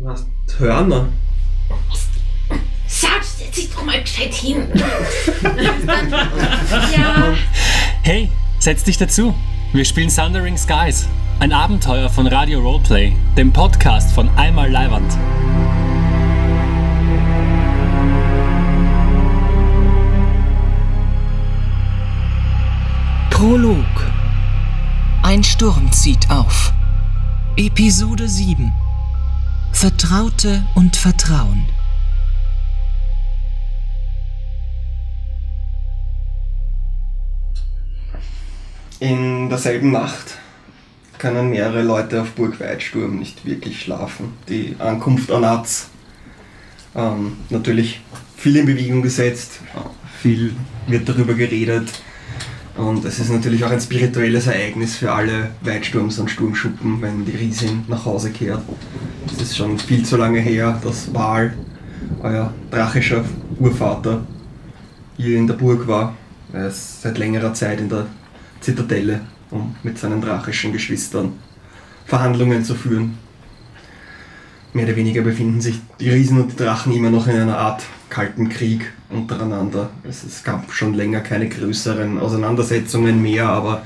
[0.00, 0.26] Du hast
[0.58, 1.08] Hörner.
[2.86, 4.66] Sag, setz dich doch mal gescheit hin.
[6.96, 7.34] ja.
[8.00, 9.34] Hey, setz dich dazu.
[9.74, 11.06] Wir spielen Thundering Skies.
[11.38, 15.12] Ein Abenteuer von Radio Roleplay, dem Podcast von Einmal Leiwand.
[23.28, 23.84] Prolog.
[25.22, 26.72] Ein Sturm zieht auf.
[27.58, 28.72] Episode 7.
[29.72, 31.66] Vertraute und Vertrauen.
[38.98, 40.38] In derselben Nacht
[41.18, 44.34] können mehrere Leute auf Burg Weitsturm nicht wirklich schlafen.
[44.48, 45.88] Die Ankunft Anats
[46.94, 48.00] ähm, natürlich
[48.36, 49.60] viel in Bewegung gesetzt,
[50.20, 50.54] viel
[50.86, 52.02] wird darüber geredet
[52.76, 57.36] und es ist natürlich auch ein spirituelles Ereignis für alle Weitsturms- und Sturmschuppen, wenn die
[57.36, 58.62] Riesin nach Hause kehrt.
[59.32, 61.54] Es ist schon viel zu lange her, dass Wahl,
[62.22, 63.24] euer drachischer
[63.58, 64.22] Urvater,
[65.16, 66.14] hier in der Burg war.
[66.52, 68.06] Er ist seit längerer Zeit in der
[68.60, 71.32] Zitadelle, um mit seinen drachischen Geschwistern
[72.06, 73.18] Verhandlungen zu führen.
[74.72, 77.82] Mehr oder weniger befinden sich die Riesen und die Drachen immer noch in einer Art
[78.08, 79.90] kalten Krieg untereinander.
[80.04, 83.84] Es, es gab schon länger keine größeren Auseinandersetzungen mehr, aber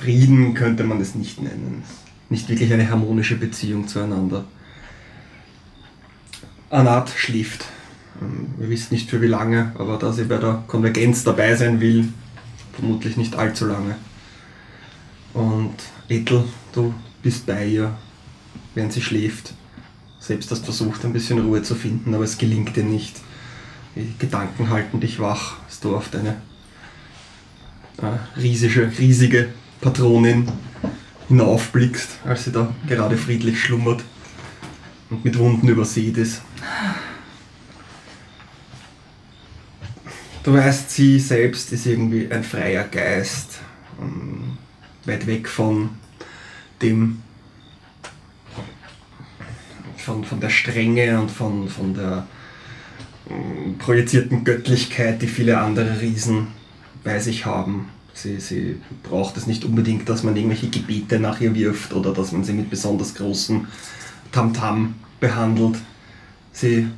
[0.00, 1.84] Frieden könnte man es nicht nennen.
[2.28, 4.44] Nicht wirklich eine harmonische Beziehung zueinander.
[6.70, 7.66] Anat schläft.
[8.20, 11.80] Ähm, Wir wissen nicht für wie lange, aber da sie bei der Konvergenz dabei sein
[11.80, 12.12] will,
[12.72, 13.96] vermutlich nicht allzu lange.
[15.34, 15.74] Und
[16.08, 17.96] Ethel, du bist bei ihr,
[18.74, 19.54] während sie schläft.
[20.28, 23.16] Selbst hast versucht, ein bisschen Ruhe zu finden, aber es gelingt dir nicht.
[23.96, 26.42] Die Gedanken halten dich wach, als du auf deine
[28.02, 29.48] äh, riesige, riesige
[29.80, 30.52] Patronin
[31.28, 34.04] hinaufblickst, als sie da gerade friedlich schlummert
[35.08, 36.42] und mit Wunden übersät ist.
[40.42, 43.60] Du weißt, sie selbst ist irgendwie ein freier Geist,
[43.98, 44.58] ähm,
[45.06, 45.88] weit weg von
[46.82, 47.22] dem,
[49.98, 52.26] von, von der Strenge und von, von der
[53.30, 56.48] ähm, projizierten Göttlichkeit, die viele andere Riesen
[57.04, 57.90] bei sich haben.
[58.14, 62.32] Sie, sie braucht es nicht unbedingt, dass man irgendwelche Gebete nach ihr wirft oder dass
[62.32, 63.66] man sie mit besonders großem
[64.32, 65.76] Tamtam behandelt.
[66.52, 66.88] Sie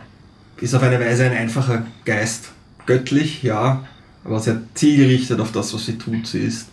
[0.61, 2.53] ist auf eine Weise ein einfacher Geist.
[2.87, 3.85] Göttlich, ja,
[4.25, 6.27] aber sehr zielgerichtet auf das, was sie tut.
[6.27, 6.69] Sie ist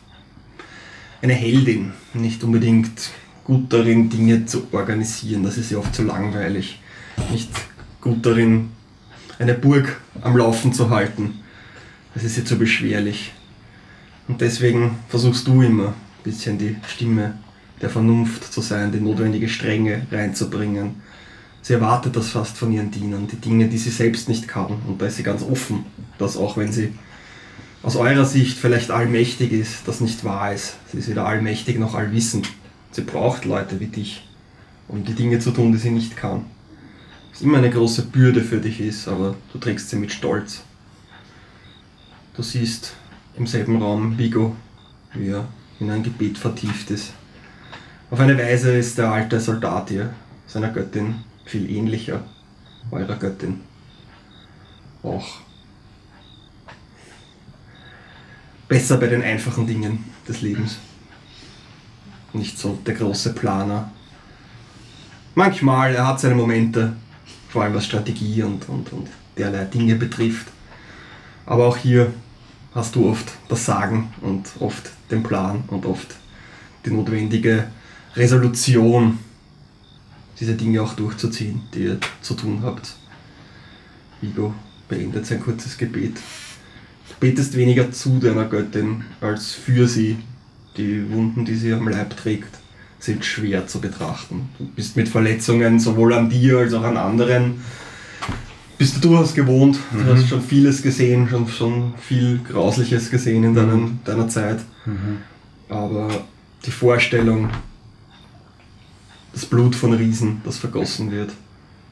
[1.22, 3.12] eine Heldin, nicht unbedingt
[3.48, 5.44] gut darin, Dinge zu organisieren.
[5.44, 6.82] Das ist ihr oft zu langweilig.
[7.32, 7.50] Nicht
[8.02, 8.72] gut darin,
[9.40, 11.40] eine Burg am Laufen zu halten.
[12.14, 13.32] Das ist ihr zu beschwerlich.
[14.28, 17.38] Und deswegen versuchst du immer ein bisschen die Stimme
[17.82, 20.96] der Vernunft zu sein, die notwendige Strenge reinzubringen.
[21.62, 24.82] Sie erwartet das fast von ihren Dienern, die Dinge, die sie selbst nicht kann.
[24.88, 25.86] Und da ist sie ganz offen,
[26.18, 26.92] dass auch wenn sie
[27.82, 30.76] aus eurer Sicht vielleicht allmächtig ist, das nicht wahr ist.
[30.92, 32.50] Sie ist weder allmächtig noch allwissend.
[32.98, 34.28] Sie braucht Leute wie dich,
[34.88, 36.46] um die Dinge zu tun, die sie nicht kann.
[37.32, 40.64] Was immer eine große Bürde für dich ist, aber du trägst sie mit Stolz.
[42.36, 42.94] Du siehst
[43.38, 44.56] im selben Raum Vigo,
[45.14, 45.48] wie er
[45.80, 47.14] in ein Gebet vertieft ist.
[48.10, 50.12] Auf eine Weise ist der alte Soldat hier,
[50.48, 52.24] seiner Göttin, viel ähnlicher,
[52.90, 53.60] eurer Göttin.
[55.04, 55.42] Auch
[58.68, 60.80] besser bei den einfachen Dingen des Lebens.
[62.38, 63.92] Nicht so der große Planer.
[65.34, 66.94] Manchmal, er hat seine Momente,
[67.50, 70.48] vor allem was Strategie und, und, und derlei Dinge betrifft.
[71.46, 72.14] Aber auch hier
[72.76, 76.16] hast du oft das Sagen und oft den Plan und oft
[76.86, 77.68] die notwendige
[78.16, 79.18] Resolution,
[80.40, 82.94] diese Dinge auch durchzuziehen, die ihr zu tun habt.
[84.22, 84.54] Vigo
[84.88, 86.18] beendet sein kurzes Gebet.
[87.10, 90.18] Du betest weniger zu deiner Göttin als für sie.
[90.78, 92.56] Die Wunden, die sie am Leib trägt,
[93.00, 94.50] sind schwer zu betrachten.
[94.58, 97.62] Du bist mit Verletzungen sowohl an dir als auch an anderen
[98.78, 99.80] bist du durchaus gewohnt.
[99.92, 100.06] Du Mhm.
[100.08, 104.60] hast schon vieles gesehen, schon, schon viel Grausliches gesehen in deinem, deiner Zeit.
[104.86, 105.18] Mhm.
[105.68, 106.10] Aber
[106.64, 107.50] die Vorstellung,
[109.34, 111.32] das Blut von Riesen, das vergossen wird,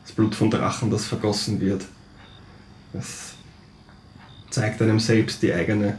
[0.03, 1.85] das Blut von Drachen, das vergossen wird,
[2.93, 3.33] das
[4.51, 5.97] zeigt einem selbst die eigene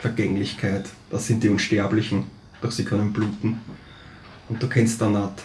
[0.00, 0.88] Vergänglichkeit.
[1.10, 2.24] Das sind die Unsterblichen,
[2.60, 3.60] doch sie können bluten.
[4.48, 5.42] Und du kennst Danat.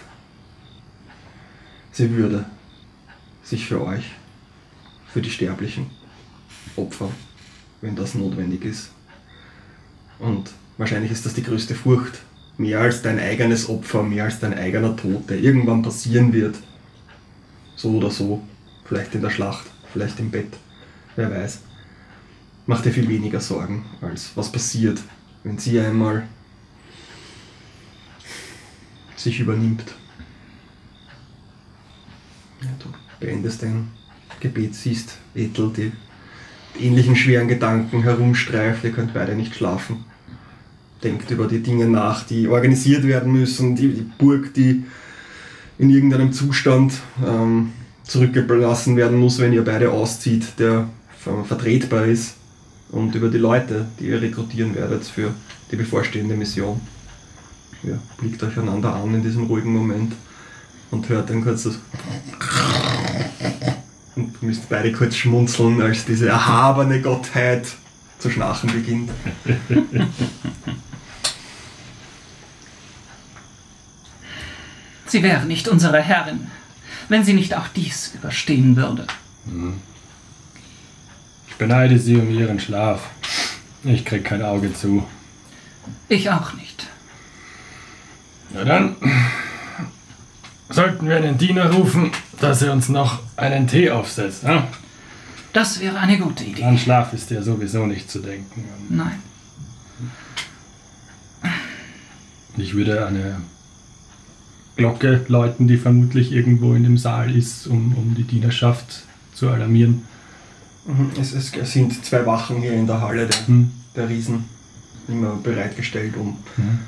[1.91, 2.45] Sie würde
[3.43, 4.11] sich für euch,
[5.07, 5.87] für die Sterblichen,
[6.75, 7.11] opfern,
[7.81, 8.89] wenn das notwendig ist.
[10.19, 12.19] Und wahrscheinlich ist das die größte Furcht.
[12.57, 16.55] Mehr als dein eigenes Opfer, mehr als dein eigener Tod, der irgendwann passieren wird.
[17.75, 18.41] So oder so.
[18.85, 20.53] Vielleicht in der Schlacht, vielleicht im Bett.
[21.15, 21.59] Wer weiß.
[22.67, 24.99] Macht dir viel weniger Sorgen, als was passiert,
[25.43, 26.27] wenn sie einmal
[29.15, 29.83] sich übernimmt.
[32.61, 32.89] Ja, du
[33.19, 33.89] beendest dein
[34.39, 35.91] Gebet, siehst Ethel, die
[36.83, 40.05] ähnlichen schweren Gedanken herumstreift, ihr könnt beide nicht schlafen.
[41.03, 44.85] Denkt über die Dinge nach, die organisiert werden müssen, die, die Burg, die
[45.77, 47.73] in irgendeinem Zustand ähm,
[48.03, 50.89] zurückgelassen werden muss, wenn ihr beide auszieht, der
[51.19, 52.37] ver- vertretbar ist.
[52.95, 55.33] Und über die Leute, die ihr rekrutieren werdet für
[55.69, 56.79] die bevorstehende Mission.
[57.83, 60.13] Ja, blickt euch einander an in diesem ruhigen Moment
[60.91, 61.77] und hört ein kurzes
[64.15, 67.67] und müsst beide kurz schmunzeln, als diese erhabene Gottheit
[68.17, 69.11] zu schnarchen beginnt.
[75.05, 76.47] Sie wäre nicht unsere Herrin,
[77.09, 79.05] wenn sie nicht auch dies überstehen würde.
[81.55, 83.01] Ich beneide sie um ihren Schlaf.
[83.85, 85.05] Ich krieg kein Auge zu.
[86.09, 86.85] Ich auch nicht.
[88.53, 88.97] Na dann
[90.69, 92.11] sollten wir einen Diener rufen,
[92.41, 94.43] dass er uns noch einen Tee aufsetzt.
[94.43, 94.67] Ja?
[95.53, 96.65] Das wäre eine gute Idee.
[96.65, 98.65] An Schlaf ist ja sowieso nicht zu denken.
[98.89, 99.23] Nein.
[102.57, 103.37] Ich würde eine
[104.75, 109.03] Glocke läuten, die vermutlich irgendwo in dem Saal ist, um, um die Dienerschaft
[109.33, 110.03] zu alarmieren.
[110.85, 113.71] Mhm, Es, es, sind zwei Wachen hier in der Halle der, Hm.
[113.95, 114.45] der Riesen
[115.07, 116.79] immer bereitgestellt, um Mhm.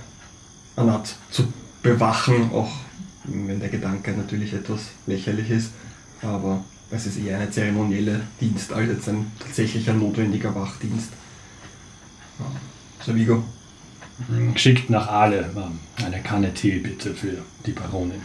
[0.75, 1.51] Anat zu
[1.81, 2.71] bewachen, auch
[3.23, 5.71] wenn der Gedanke natürlich etwas lächerlich ist.
[6.21, 11.09] Aber es ist eher eine zeremonielle Dienst als jetzt ein tatsächlicher notwendiger Wachdienst.
[12.39, 12.45] Ja.
[13.05, 13.43] So, Vigo.
[14.55, 18.21] Schickt nach Aale ähm, eine Kanne Tee bitte für die Baronin.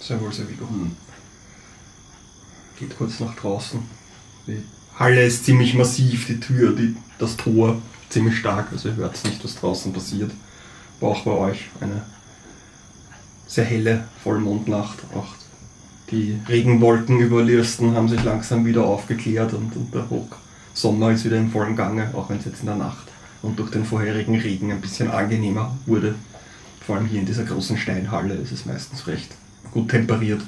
[0.00, 0.66] Sehr wohl, sehr Vigo.
[2.78, 3.80] Geht kurz nach draußen.
[4.46, 4.62] Die
[4.98, 9.42] Halle ist ziemlich massiv, die Tür, die, das Tor ziemlich stark, also ihr hört nicht,
[9.44, 10.32] was draußen passiert.
[11.00, 12.02] Aber auch bei euch eine
[13.46, 14.98] sehr helle Vollmondnacht.
[15.14, 15.28] Auch
[16.10, 21.36] die Regenwolken über Lirsten haben sich langsam wieder aufgeklärt und, und der Hochsommer ist wieder
[21.36, 23.06] im vollen Gange, auch wenn es jetzt in der Nacht
[23.42, 26.14] und durch den vorherigen Regen ein bisschen angenehmer wurde.
[26.84, 29.30] Vor allem hier in dieser großen Steinhalle ist es meistens recht
[29.70, 30.42] gut temperiert.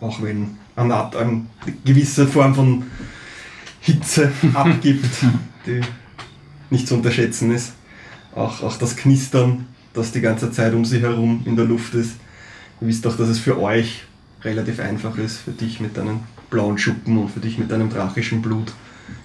[0.00, 1.46] Auch wenn Anat eine
[1.84, 2.84] gewisse Form von
[3.86, 5.06] Hitze abgibt,
[5.64, 5.80] die
[6.70, 7.72] nicht zu unterschätzen ist.
[8.34, 12.16] Auch, auch das Knistern, das die ganze Zeit um sie herum in der Luft ist.
[12.80, 14.02] Ihr wisst doch, dass es für euch
[14.42, 18.42] relativ einfach ist, für dich mit deinen blauen Schuppen und für dich mit deinem drachischen
[18.42, 18.72] Blut,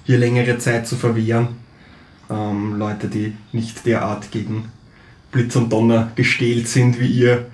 [0.03, 1.49] hier längere Zeit zu verwehren.
[2.29, 4.65] Ähm, Leute, die nicht derart gegen
[5.31, 7.47] Blitz und Donner gestählt sind wie ihr,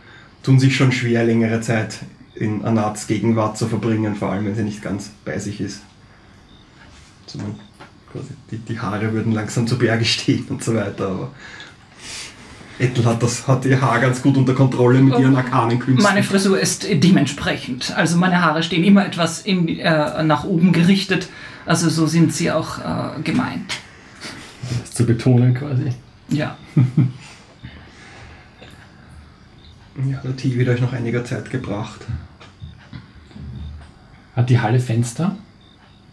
[0.44, 2.00] tun sich schon schwer, längere Zeit
[2.36, 5.82] in Anats Gegenwart zu verbringen, vor allem wenn sie nicht ganz bei sich ist.
[8.12, 11.32] Quasi die, die Haare würden langsam zu Berge stehen und so weiter, aber
[12.80, 16.04] Ethel hat, das, hat ihr Haar ganz gut unter Kontrolle mit ihren arkanen Künsten.
[16.04, 17.96] Meine Frisur ist dementsprechend.
[17.98, 21.28] Also meine Haare stehen immer etwas in, äh, nach oben gerichtet.
[21.66, 23.80] Also so sind sie auch äh, gemeint.
[24.82, 25.92] Das zu betonen quasi.
[26.30, 26.56] Ja.
[30.06, 32.02] ja, der Tee wird euch noch einiger Zeit gebracht.
[34.36, 35.36] Hat die Halle Fenster?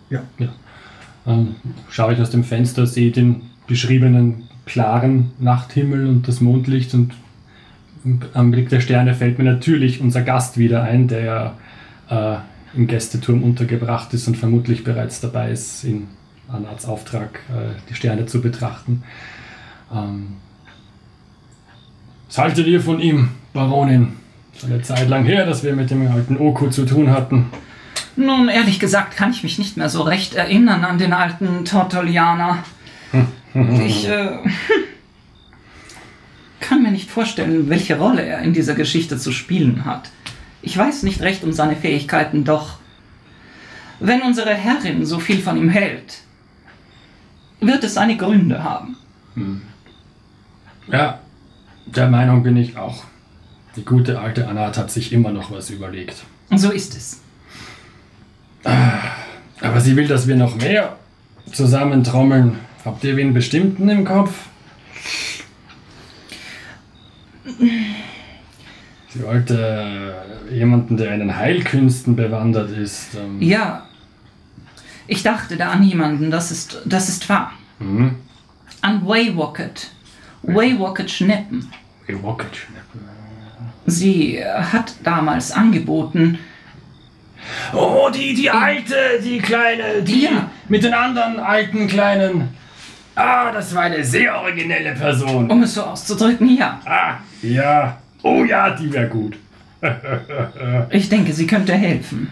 [0.09, 0.23] Ja.
[0.39, 0.49] ja.
[1.27, 1.57] Ähm,
[1.89, 7.13] schaue ich aus dem Fenster, sehe den beschriebenen klaren Nachthimmel und das Mondlicht und
[8.05, 11.55] im Anblick der Sterne fällt mir natürlich unser Gast wieder ein, der ja
[12.11, 16.09] äh, im Gästeturm untergebracht ist und vermutlich bereits dabei ist, in
[16.49, 19.03] Anats Auftrag äh, die Sterne zu betrachten.
[19.93, 20.35] Ähm,
[22.27, 24.15] was haltet ihr von ihm, Baronin?
[24.59, 27.47] Schon eine Zeit lang her, dass wir mit dem alten Oku zu tun hatten.
[28.17, 32.65] Nun, ehrlich gesagt, kann ich mich nicht mehr so recht erinnern an den alten Tortolianer.
[33.87, 34.39] Ich äh,
[36.59, 40.11] kann mir nicht vorstellen, welche Rolle er in dieser Geschichte zu spielen hat.
[40.61, 42.79] Ich weiß nicht recht um seine Fähigkeiten, doch
[44.01, 46.19] wenn unsere Herrin so viel von ihm hält,
[47.61, 48.97] wird es seine Gründe haben.
[50.91, 51.21] Ja,
[51.87, 53.05] der Meinung bin ich auch.
[53.77, 56.25] Die gute alte Anat hat sich immer noch was überlegt.
[56.51, 57.21] So ist es.
[58.65, 60.97] Aber sie will, dass wir noch mehr
[61.53, 62.59] zusammentrommeln.
[62.85, 64.33] Habt ihr wen bestimmten im Kopf?
[69.09, 70.15] Sie wollte
[70.51, 73.15] äh, jemanden, der in den Heilkünsten bewandert ist.
[73.15, 73.87] Ähm, Ja,
[75.07, 77.53] ich dachte da an jemanden, das ist, das ist wahr.
[77.79, 78.17] mhm.
[78.81, 79.91] An Waywocket.
[80.43, 81.71] Waywocket Schneppen.
[82.23, 82.51] Rocket.
[83.87, 86.39] Sie äh, hat damals angeboten,
[87.73, 90.51] Oh, die, die alte, die kleine, die Ja.
[90.69, 92.49] mit den anderen alten kleinen.
[93.17, 95.51] Ah, das war eine sehr originelle Person.
[95.51, 96.81] Um es so auszudrücken, ja.
[96.85, 97.97] Ah, ja.
[98.23, 99.37] Oh ja, die wäre gut.
[100.91, 102.31] Ich denke, sie könnte helfen.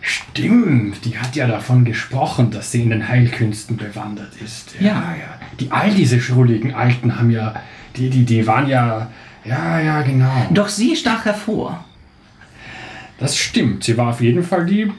[0.00, 4.74] Stimmt, die hat ja davon gesprochen, dass sie in den Heilkünsten bewandert ist.
[4.80, 4.86] Ja.
[4.88, 5.38] ja.
[5.60, 7.54] Die all diese schrulligen Alten haben ja,
[7.96, 9.08] die, die, die waren ja,
[9.44, 10.46] ja, ja, genau.
[10.50, 11.84] Doch sie stach hervor.
[13.18, 14.92] Das stimmt, sie war auf jeden Fall die,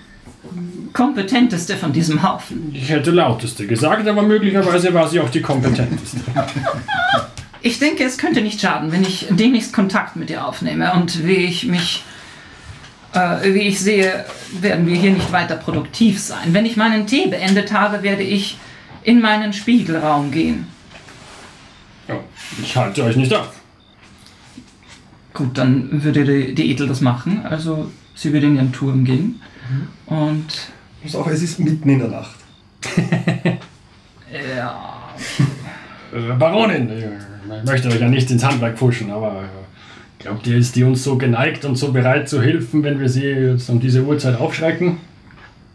[0.94, 2.72] Kompetenteste von diesem Haufen.
[2.74, 6.20] ich hätte lauteste gesagt, aber möglicherweise war sie auch die kompetenteste.
[7.62, 10.94] Ich denke, es könnte nicht schaden, wenn ich demnächst Kontakt mit ihr aufnehme.
[10.94, 12.04] Und wie ich mich.
[13.14, 14.24] Äh, wie ich sehe,
[14.62, 16.54] werden wir hier nicht weiter produktiv sein.
[16.54, 18.58] Wenn ich meinen Tee beendet habe, werde ich
[19.04, 20.68] in meinen Spiegelraum gehen.
[22.08, 22.20] Ja,
[22.62, 23.50] ich halte euch nicht auf.
[25.34, 27.46] Gut, dann würde die, die Edel das machen.
[27.46, 29.42] Also, sie würde in ihren Turm gehen.
[30.06, 30.46] Und.
[31.02, 32.36] Pass auf, es ist mitten in der Nacht.
[34.56, 35.10] Ja.
[36.14, 40.76] Äh, Baronin, ich möchte euch ja nicht ins Handwerk pushen, aber äh, glaubt ihr, ist
[40.76, 44.04] die uns so geneigt und so bereit zu helfen, wenn wir sie jetzt um diese
[44.04, 44.98] Uhrzeit aufschrecken?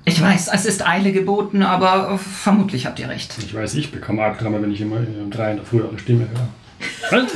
[0.05, 3.35] Ich weiß, es ist Eile geboten, aber vermutlich habt ihr recht.
[3.39, 6.29] Ich weiß, ich bekomme Albträume, wenn ich immer um drei in der Früh eure Stimme
[6.31, 7.27] höre.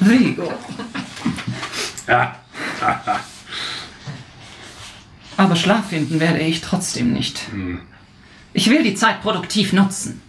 [0.00, 0.50] Vigo.
[2.08, 2.39] Ja,
[5.36, 7.42] Aber Schlaf finden werde ich trotzdem nicht.
[8.52, 10.20] Ich will die Zeit produktiv nutzen.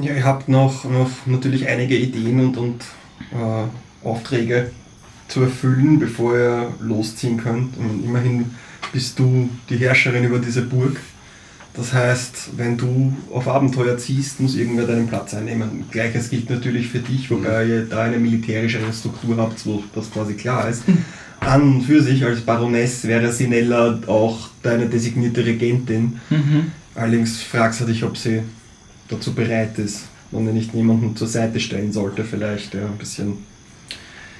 [0.00, 2.84] Ja, ihr habt noch, noch natürlich einige Ideen und, und
[3.32, 4.72] äh, Aufträge
[5.28, 7.76] zu erfüllen, bevor ihr losziehen könnt.
[7.76, 8.54] Und immerhin
[8.92, 10.96] bist du die Herrscherin über diese Burg.
[11.74, 15.84] Das heißt, wenn du auf Abenteuer ziehst, muss irgendwer deinen Platz einnehmen.
[15.90, 20.34] Gleiches gilt natürlich für dich, wobei ihr da eine militärischere Struktur habt, wo das quasi
[20.34, 20.84] klar ist.
[21.40, 26.20] An und für sich als Baroness wäre Sinella auch deine designierte Regentin.
[26.94, 28.42] Allerdings fragst du dich, ob sie
[29.08, 33.38] dazu bereit ist und nicht jemanden zur Seite stellen sollte, vielleicht, der ein bisschen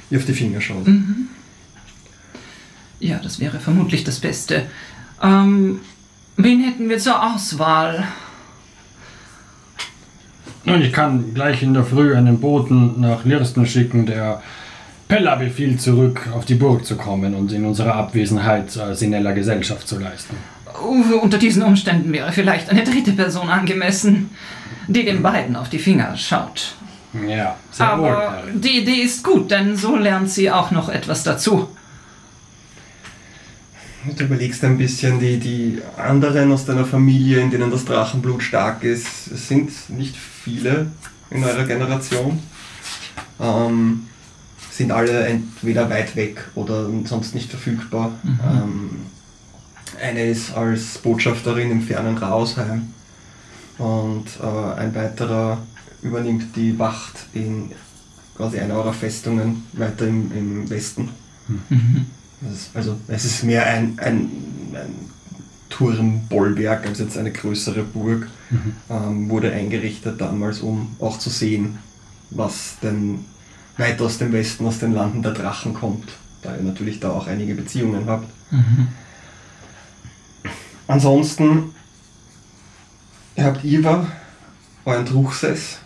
[0.08, 0.86] ihr auf die Finger schaut.
[3.00, 4.66] Ja, das wäre vermutlich das Beste.
[5.20, 5.80] Ähm,
[6.36, 8.04] wen hätten wir zur Auswahl?
[10.64, 14.42] Nun, ich kann gleich in der Früh einen Boten nach Lirsten schicken, der
[15.08, 19.86] Pella befiehlt, zurück auf die Burg zu kommen und in unserer Abwesenheit äh, Sinella Gesellschaft
[19.86, 20.36] zu leisten.
[20.82, 24.30] Uh, unter diesen Umständen wäre vielleicht eine dritte Person angemessen,
[24.88, 26.74] die den beiden auf die Finger schaut.
[27.28, 28.08] Ja, sehr wohl.
[28.08, 28.60] Aber Herrin.
[28.60, 31.68] die Idee ist gut, denn so lernt sie auch noch etwas dazu.
[34.06, 38.84] Du überlegst ein bisschen, die, die anderen aus deiner Familie, in denen das Drachenblut stark
[38.84, 40.88] ist, es sind nicht viele
[41.30, 42.38] in eurer Generation.
[43.40, 44.06] Ähm,
[44.70, 48.12] sind alle entweder weit weg oder sonst nicht verfügbar.
[48.24, 48.90] Ähm,
[50.02, 52.92] eine ist als Botschafterin im fernen Rausheim
[53.78, 55.58] und äh, ein weiterer
[56.02, 57.70] übernimmt die Wacht in
[58.36, 61.10] quasi einer eurer Festungen weiter im, im Westen.
[61.48, 64.30] Das ist, also es ist mehr ein, ein,
[64.74, 64.94] ein
[65.70, 68.28] Turmbollwerk als jetzt eine größere Burg.
[68.88, 71.78] Ähm, wurde eingerichtet damals, um auch zu sehen,
[72.30, 73.24] was denn
[73.76, 76.08] weit aus dem Westen, aus den Landen der Drachen kommt.
[76.42, 78.28] Da ihr natürlich da auch einige Beziehungen habt.
[80.86, 81.74] Ansonsten,
[83.36, 84.06] ihr habt Iva,
[84.84, 85.78] euren Truchsess,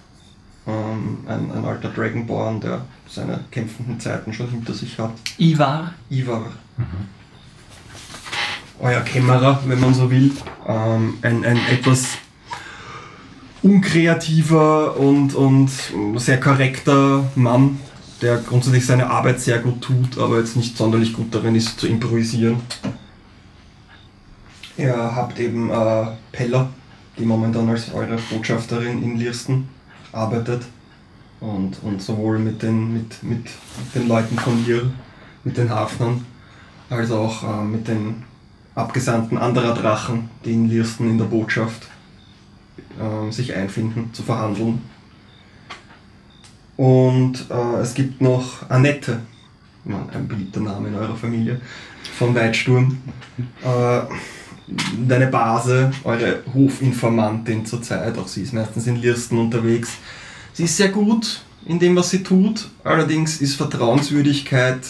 [0.67, 5.12] ähm, ein, ein alter Dragonborn, der seine kämpfenden Zeiten schon hinter sich hat.
[5.38, 5.95] Ivar.
[6.11, 6.47] Ivar.
[8.81, 10.31] Euer Kämmerer, wenn man so will.
[10.67, 12.19] Ähm, ein, ein etwas
[13.62, 15.71] unkreativer und, und
[16.17, 17.81] sehr korrekter Mann,
[18.23, 21.88] der grundsätzlich seine Arbeit sehr gut tut, aber jetzt nicht sonderlich gut darin ist zu
[21.88, 22.61] improvisieren.
[24.77, 26.69] Ihr habt eben äh, Pella,
[27.19, 29.69] die momentan als eure Botschafterin in Lirsten
[30.12, 30.62] arbeitet
[31.40, 33.47] und, und sowohl mit den, mit, mit
[33.95, 34.90] den Leuten von hier,
[35.45, 36.25] mit den Hafnern,
[36.90, 38.25] als auch äh, mit den
[38.75, 41.88] Abgesandten anderer Drachen, die in Lirsten in der Botschaft
[42.99, 44.83] äh, sich einfinden, zu verhandeln.
[46.76, 49.21] Und äh, es gibt noch Annette,
[49.85, 51.61] ein beliebter Name in eurer Familie,
[52.16, 52.99] von Weitsturm.
[53.64, 54.00] Äh,
[55.09, 59.97] deine Base, eure Hofinformantin zurzeit, auch sie ist meistens in Lirsten unterwegs.
[60.59, 64.81] Sie ist sehr gut in dem, was sie tut, allerdings ist Vertrauenswürdigkeit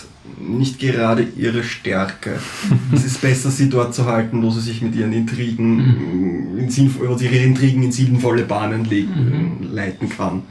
[0.40, 2.38] nicht gerade ihre Stärke.
[2.94, 7.14] es ist besser, sie dort zu halten, wo sie sich mit ihren Intrigen, in sinnvoll,
[7.20, 10.44] ihre Intrigen in sinnvolle Bahnen legen, leiten kann.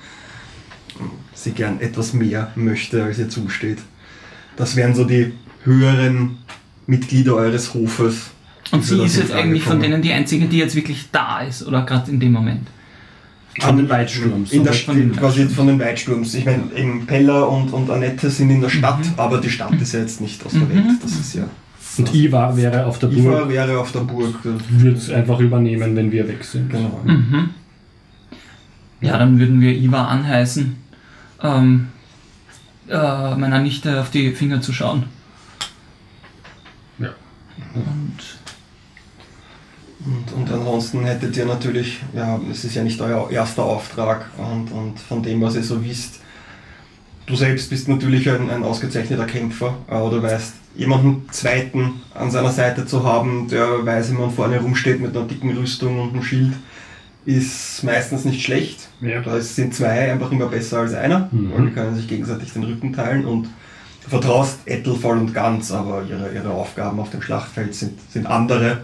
[1.33, 3.79] Sie gern etwas mehr möchte, als ihr zusteht.
[4.55, 5.33] Das wären so die
[5.63, 6.37] höheren
[6.85, 8.29] Mitglieder eures Hofes.
[8.71, 11.83] Und sie ist jetzt eigentlich von denen die einzige, die jetzt wirklich da ist, oder
[11.87, 12.67] gerade in dem Moment.
[13.59, 14.51] Von den Weitsturms.
[14.51, 16.35] In der von den quasi von den Weitsturms.
[16.35, 19.93] Ich meine, eben Pella und, und Annette sind in der Stadt, aber die Stadt ist
[19.93, 20.85] ja jetzt nicht aus der Welt.
[21.01, 21.45] Das ist ja.
[21.97, 24.35] Und Ivar wäre auf der Iva Burg, wäre auf der Burg.
[24.43, 26.69] würde es einfach übernehmen, wenn wir weg sind.
[26.69, 27.01] Genau.
[27.03, 27.49] Mhm.
[29.01, 30.75] Ja, dann würden wir Iva anheißen,
[31.41, 31.87] ähm,
[32.87, 35.05] äh, meiner Nichte auf die Finger zu schauen.
[36.99, 37.09] Ja.
[37.73, 38.36] Und
[40.07, 44.71] Und, und ansonsten hättet ihr natürlich, ja, es ist ja nicht euer erster Auftrag und,
[44.71, 46.21] und von dem, was ihr so wisst,
[47.25, 52.51] du selbst bist natürlich ein, ein ausgezeichneter Kämpfer, aber du weißt, jemanden zweiten an seiner
[52.51, 56.23] Seite zu haben, der weiß, wie man vorne rumsteht mit einer dicken Rüstung und einem
[56.23, 56.53] Schild,
[57.25, 58.87] ist meistens nicht schlecht.
[59.01, 59.19] Ja.
[59.21, 61.51] Da sind zwei einfach immer besser als einer, Mhm.
[61.53, 63.49] weil die können sich gegenseitig den Rücken teilen und
[64.07, 68.77] vertraust Ettel voll und ganz, aber ihre, ihre Aufgaben auf dem Schlachtfeld sind, sind andere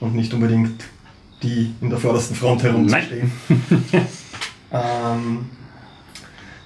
[0.00, 0.84] und nicht unbedingt
[1.42, 3.30] die in der vordersten Front herumzustehen.
[4.72, 5.46] ähm,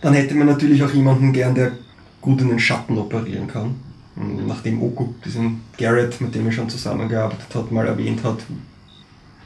[0.00, 1.72] dann hätte man natürlich auch jemanden gern, der
[2.20, 3.74] gut in den Schatten operieren kann.
[4.14, 8.38] Und Nachdem Oku diesen Garrett, mit dem er schon zusammengearbeitet hat, mal erwähnt hat,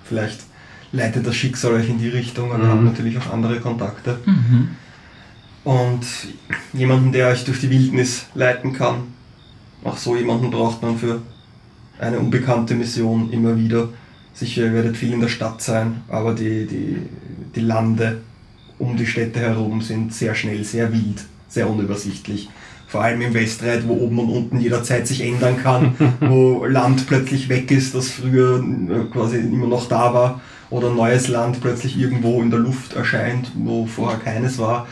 [0.04, 0.40] vielleicht
[0.92, 2.70] leitet das Schicksal euch in die Richtung, aber Mhm.
[2.70, 4.18] hat natürlich auch andere Kontakte.
[4.26, 4.68] mhm.
[5.64, 6.04] Und
[6.72, 9.04] jemanden, der euch durch die Wildnis leiten kann.
[9.84, 11.22] Auch so jemanden braucht man für
[12.02, 13.88] eine unbekannte Mission immer wieder.
[14.35, 16.97] Sicher, ihr werdet viel in der Stadt sein, aber die, die,
[17.54, 18.18] die Lande
[18.78, 22.50] um die Städte herum sind sehr schnell, sehr wild, sehr unübersichtlich.
[22.88, 27.49] Vor allem im Westreit, wo oben und unten jederzeit sich ändern kann, wo Land plötzlich
[27.49, 30.40] weg ist, das früher äh, quasi immer noch da war,
[30.71, 34.87] oder neues Land plötzlich irgendwo in der Luft erscheint, wo vorher keines war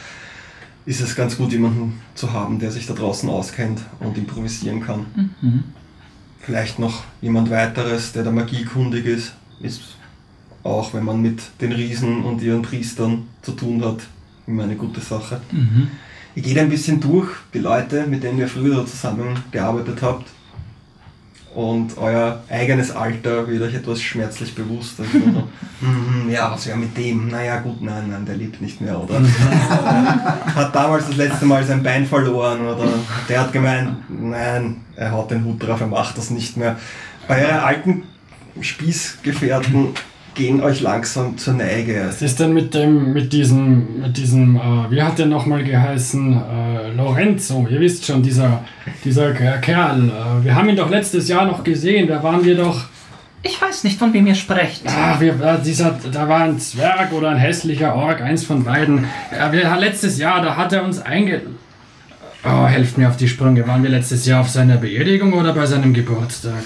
[0.87, 5.07] ist es ganz gut, jemanden zu haben, der sich da draußen auskennt und improvisieren kann.
[5.41, 5.65] Mhm.
[6.41, 9.83] Vielleicht noch jemand weiteres, der der Magie kundig ist, ist
[10.63, 14.01] auch, wenn man mit den Riesen und ihren Priestern zu tun hat,
[14.47, 15.41] immer eine gute Sache.
[15.53, 15.89] Mhm.
[16.35, 20.27] Ihr geht ein bisschen durch, die Leute, mit denen ihr früher zusammengearbeitet habt.
[21.61, 24.99] Und euer eigenes Alter wird euch etwas schmerzlich bewusst.
[24.99, 25.49] Also so,
[25.87, 27.29] "Mhm, ja, was wäre mit dem?
[27.29, 29.21] Naja, gut, nein, nein, der lebt nicht mehr, oder?
[30.55, 32.87] hat damals das letzte Mal sein Bein verloren, oder
[33.29, 36.77] der hat gemeint, nein, er haut den Hut drauf, er macht das nicht mehr.
[37.29, 38.05] Eure alten
[38.59, 39.89] Spießgefährten
[40.35, 42.05] gehen euch langsam zur Neige.
[42.09, 46.33] Was ist denn mit dem, mit diesem, mit diesem, äh, wie hat der nochmal geheißen?
[46.33, 48.65] Äh, Lorenzo, ihr wisst schon, dieser,
[49.05, 50.09] dieser Kerl.
[50.09, 52.85] Äh, wir haben ihn doch letztes Jahr noch gesehen, da waren wir doch.
[53.43, 54.83] Ich weiß nicht, von wem ihr sprecht.
[54.87, 59.07] Ah, wir, äh, dieser, da war ein Zwerg oder ein hässlicher Ork, eins von beiden.
[59.33, 61.41] Ja, wir, letztes Jahr, da hat er uns einge.
[62.45, 63.67] Oh, helft mir auf die Sprünge.
[63.67, 66.65] Waren wir letztes Jahr auf seiner Beerdigung oder bei seinem Geburtstag?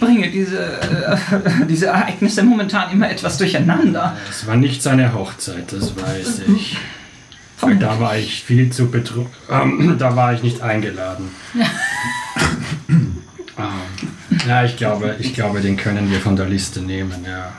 [0.00, 1.16] Ich bringe diese, äh,
[1.68, 4.16] diese Ereignisse momentan immer etwas durcheinander.
[4.30, 6.78] Es war nicht seine Hochzeit, das weiß ich.
[7.60, 9.34] Weil da war ich viel zu betrunken.
[9.50, 11.28] Ähm, da war ich nicht eingeladen.
[12.88, 13.18] ähm,
[14.48, 17.52] ja, ich glaube, ich glaube, den können wir von der Liste nehmen, ja.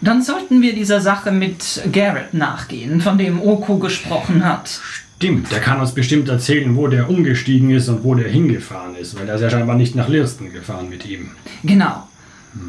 [0.00, 4.80] Dann sollten wir dieser Sache mit Garrett nachgehen, von dem Oko gesprochen hat.
[5.16, 9.18] Stimmt, der kann uns bestimmt erzählen, wo der umgestiegen ist und wo der hingefahren ist,
[9.18, 11.30] weil der ist ja scheinbar nicht nach Lirsten gefahren mit ihm.
[11.64, 12.06] Genau.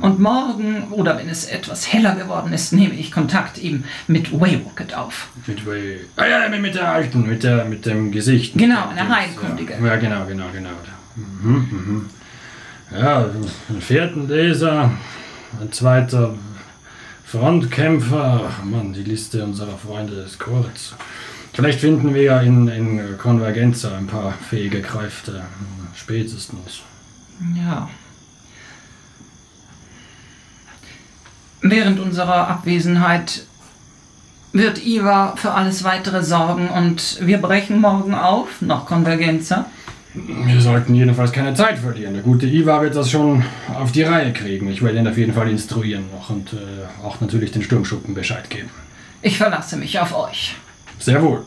[0.02, 4.94] Und morgen, oder wenn es etwas heller geworden ist, nehme ich Kontakt eben mit Waywocket
[4.94, 5.30] auf.
[5.46, 8.58] Mit, Way- ah, ja, mit der alten, mit, der, mit dem Gesicht.
[8.58, 9.74] Genau, eine Heilkundige.
[9.80, 10.70] Ja, ja, genau, genau, genau.
[11.16, 12.06] Mhm, mhm.
[12.92, 13.30] Ja,
[13.70, 14.92] einen vierten Leser,
[15.62, 16.36] ein zweiter
[17.26, 18.50] Frontkämpfer.
[18.50, 20.96] Ach Mann, die Liste unserer Freunde ist kurz.
[21.58, 25.42] Vielleicht finden wir ja in, in Konvergenza ein paar fähige Kräfte.
[25.96, 26.82] Spätestens.
[27.56, 27.90] Ja.
[31.64, 33.42] Während unserer Abwesenheit
[34.54, 39.66] wird Iva für alles weitere sorgen und wir brechen morgen auf nach Konvergenza.
[40.14, 42.14] Wir sollten jedenfalls keine Zeit verlieren.
[42.14, 43.44] Der gute Iva wird das schon
[43.74, 44.70] auf die Reihe kriegen.
[44.70, 46.58] Ich werde ihn auf jeden Fall instruieren noch und äh,
[47.04, 48.70] auch natürlich den Sturmschuppen Bescheid geben.
[49.24, 50.56] Ich verlasse mich auf euch.
[51.00, 51.44] Sehr wohl.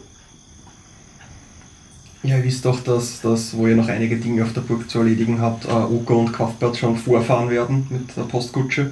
[2.23, 4.99] Ja, ihr wisst doch, dass, dass wo ihr noch einige Dinge auf der Burg zu
[4.99, 8.91] erledigen habt, äh, Oko und Kaufbert schon vorfahren werden mit der Postkutsche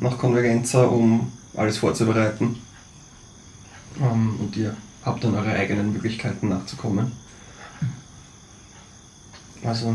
[0.00, 2.56] nach Konvergenza, um alles vorzubereiten.
[4.00, 7.12] Ähm, und ihr habt dann eure eigenen Möglichkeiten nachzukommen.
[9.62, 9.94] Also,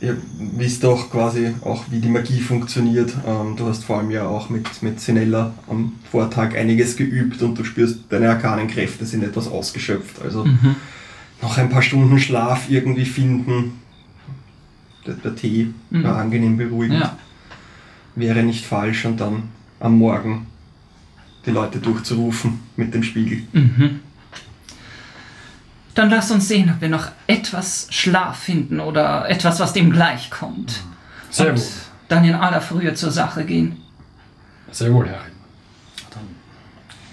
[0.00, 0.16] ihr
[0.56, 3.12] wisst doch quasi auch, wie die Magie funktioniert.
[3.26, 7.58] Ähm, du hast vor allem ja auch mit, mit Sinella am Vortag einiges geübt und
[7.58, 10.22] du spürst, deine arkanen Kräfte sind etwas ausgeschöpft.
[10.22, 10.46] Also,
[11.42, 13.72] noch ein paar Stunden Schlaf irgendwie finden.
[15.06, 16.04] Der, der Tee Mhm.
[16.04, 17.00] war angenehm beruhigend.
[17.00, 17.16] Ja.
[18.14, 19.44] Wäre nicht falsch und dann
[19.80, 20.46] am Morgen
[21.46, 23.42] die Leute durchzurufen mit dem Spiegel.
[23.52, 24.00] Mhm.
[25.98, 30.84] Dann lasst uns sehen, ob wir noch etwas Schlaf finden oder etwas, was dem gleichkommt.
[31.28, 31.66] Sehr Und wohl.
[32.06, 33.82] dann in aller Frühe zur Sache gehen.
[34.70, 35.32] Sehr wohl, Herrin.
[36.10, 36.22] Dann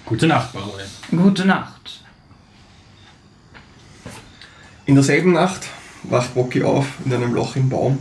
[0.06, 0.86] gute Nacht, Baronin.
[1.10, 2.04] Gute Nacht.
[4.86, 5.66] In derselben Nacht
[6.04, 7.98] wacht Bocky auf in einem Loch im Baum.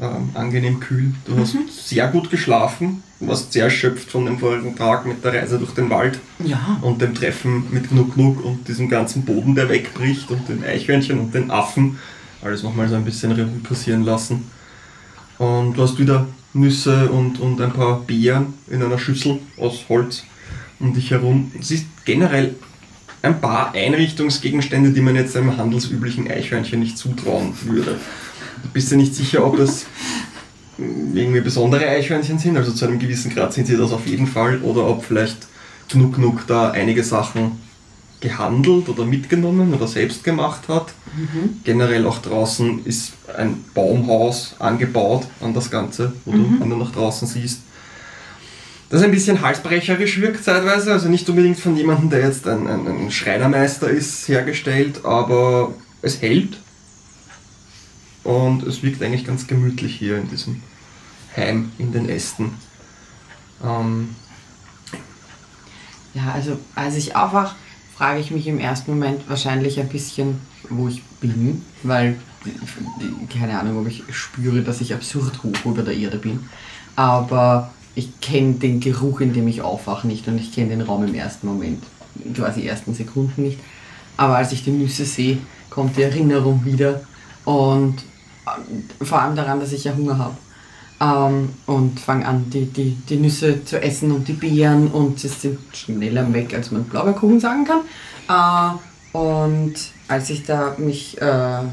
[0.00, 1.14] Ähm, angenehm kühl.
[1.24, 1.56] Du hast
[1.88, 3.02] sehr gut geschlafen.
[3.18, 6.78] Du warst sehr erschöpft von dem vorigen Tag mit der Reise durch den Wald Ja.
[6.82, 11.18] und dem Treffen mit Gnuck Gnuck und diesem ganzen Boden, der wegbricht und den Eichhörnchen
[11.18, 11.98] und den Affen.
[12.42, 14.44] Alles nochmal so ein bisschen Revue passieren lassen.
[15.38, 20.24] Und du hast wieder Nüsse und, und ein paar Beeren in einer Schüssel aus Holz
[20.78, 21.50] um dich herum.
[21.56, 22.54] Du siehst generell
[23.22, 27.96] ein paar Einrichtungsgegenstände, die man jetzt einem handelsüblichen Eichhörnchen nicht zutrauen würde.
[28.62, 29.86] Du bist dir nicht sicher, ob es
[30.78, 34.60] irgendwie besondere Eichhörnchen sind, also zu einem gewissen Grad sind sie das auf jeden Fall,
[34.60, 35.46] oder ob vielleicht
[35.88, 37.60] Gnuck Gnuck da einige Sachen
[38.20, 40.92] gehandelt oder mitgenommen oder selbst gemacht hat.
[41.64, 46.92] Generell auch draußen ist ein Baumhaus angebaut an das Ganze, wo du, wenn du nach
[46.92, 47.60] draußen siehst.
[48.88, 52.86] Das ein bisschen halsbrecherisch wirkt zeitweise, also nicht unbedingt von jemandem, der jetzt ein, ein,
[52.86, 56.58] ein Schreinermeister ist, hergestellt, aber es hält.
[58.26, 60.60] Und es wirkt eigentlich ganz gemütlich hier in diesem
[61.36, 62.50] Heim in den Ästen.
[63.64, 64.16] Ähm,
[66.16, 67.54] Ja, also als ich aufwache,
[67.94, 72.16] frage ich mich im ersten Moment wahrscheinlich ein bisschen, wo ich bin, weil,
[73.30, 76.40] keine Ahnung, ob ich spüre, dass ich absurd hoch über der Erde bin.
[76.96, 81.04] Aber ich kenne den Geruch, in dem ich aufwache, nicht und ich kenne den Raum
[81.04, 81.84] im ersten Moment,
[82.34, 83.58] quasi ersten Sekunden nicht.
[84.16, 87.02] Aber als ich die Nüsse sehe, kommt die Erinnerung wieder
[87.44, 88.02] und
[89.02, 90.36] vor allem daran, dass ich ja Hunger habe.
[90.98, 95.28] Ähm, und fange an, die, die, die Nüsse zu essen und die Beeren und sie
[95.28, 97.80] sind schneller weg, als man Blaubeerkuchen sagen kann.
[98.28, 99.74] Äh, und
[100.08, 101.64] als ich da mich äh, äh,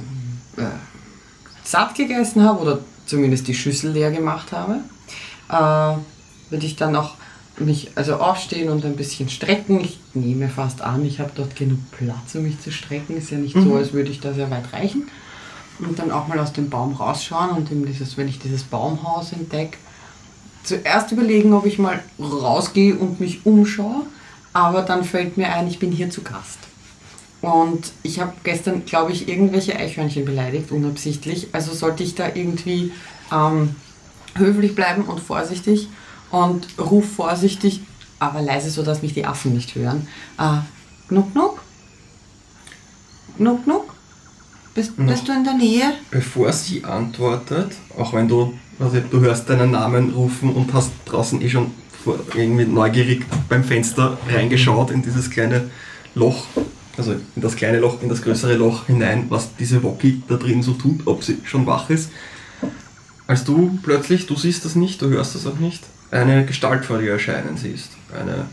[1.64, 4.80] satt gegessen habe oder zumindest die Schüssel leer gemacht habe,
[5.50, 7.16] äh, würde ich dann auch
[7.60, 9.80] mich also aufstehen und ein bisschen strecken.
[9.80, 13.18] Ich nehme fast an, ich habe dort genug Platz, um mich zu strecken.
[13.18, 15.08] Ist ja nicht so, als würde ich da sehr weit reichen.
[15.80, 19.34] Und dann auch mal aus dem Baum rausschauen und eben dieses, wenn ich dieses Baumhaus
[19.34, 19.78] entdecke,
[20.64, 24.06] zuerst überlegen, ob ich mal rausgehe und mich umschaue,
[24.54, 26.60] aber dann fällt mir ein, ich bin hier zu Gast.
[27.42, 31.50] Und ich habe gestern, glaube ich, irgendwelche Eichhörnchen beleidigt, unabsichtlich.
[31.52, 32.94] Also sollte ich da irgendwie
[33.34, 33.76] ähm,
[34.36, 35.90] höflich bleiben und vorsichtig
[36.32, 37.82] und ruf vorsichtig,
[38.20, 40.08] aber leise, so dass mich die Affen nicht hören.
[40.40, 40.60] Äh,
[41.10, 41.62] Gnuck, Gnuck?
[43.38, 43.93] Gnuck, Gnuck?
[44.76, 45.94] Bist, bist du in der Nähe?
[46.10, 51.42] bevor sie antwortet, auch wenn du, also du hörst deinen Namen rufen und hast draußen
[51.42, 51.72] eh schon
[52.04, 55.70] vor, irgendwie neugierig beim Fenster reingeschaut in dieses kleine
[56.16, 56.48] Loch,
[56.98, 60.64] also in das kleine Loch, in das größere Loch hinein, was diese Woki da drin
[60.64, 62.10] so tut, ob sie schon wach ist.
[63.28, 66.98] Als du plötzlich, du siehst das nicht, du hörst das auch nicht, eine Gestalt vor
[66.98, 67.92] dir erscheinen siehst.
[68.12, 68.48] Eine,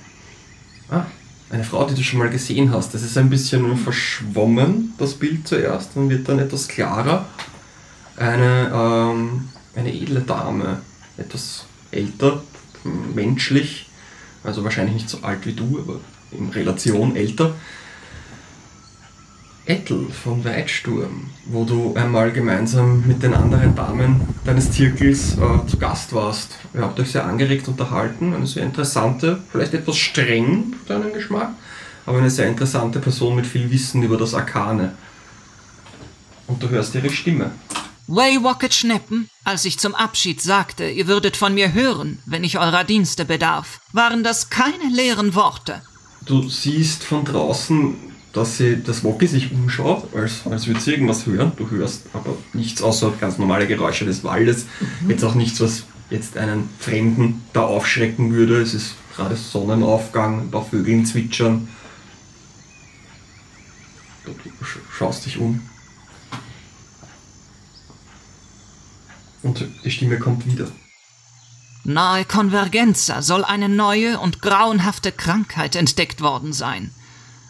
[0.91, 1.07] ah,
[1.51, 2.95] eine Frau, die du schon mal gesehen hast.
[2.95, 7.27] Das ist ein bisschen verschwommen, das Bild zuerst, und wird dann etwas klarer.
[8.17, 10.81] Eine, ähm, eine edle Dame,
[11.17, 12.43] etwas älter,
[13.15, 13.89] menschlich,
[14.45, 17.55] also wahrscheinlich nicht so alt wie du, aber in Relation älter.
[19.71, 25.79] Ettel von Weitsturm, wo du einmal gemeinsam mit den anderen Damen deines Zirkels äh, zu
[25.79, 26.59] Gast warst.
[26.75, 31.51] Ihr habt euch sehr angeregt unterhalten, eine sehr interessante, vielleicht etwas streng für deinen Geschmack,
[32.05, 34.97] aber eine sehr interessante Person mit viel Wissen über das Arkane.
[36.49, 37.53] Und du hörst ihre Stimme.
[38.09, 42.83] Waywocket Schneppen, als ich zum Abschied sagte, ihr würdet von mir hören, wenn ich eurer
[42.83, 45.81] Dienste bedarf, waren das keine leeren Worte.
[46.27, 51.27] Du siehst von draußen, dass sie das Woki sich umschaut, als, als würde sie irgendwas
[51.27, 51.53] hören.
[51.57, 54.67] Du hörst aber nichts außer ganz normale Geräusche des Waldes.
[55.09, 58.61] Jetzt auch nichts, was jetzt einen Fremden da aufschrecken würde.
[58.61, 61.69] Es ist gerade Sonnenaufgang, ein paar Vögeln zwitschern.
[64.25, 64.33] Du
[64.65, 65.61] sch schaust dich um.
[69.43, 70.69] Und die Stimme kommt wieder.
[71.85, 76.91] Nahe Konvergenza soll eine neue und grauenhafte Krankheit entdeckt worden sein.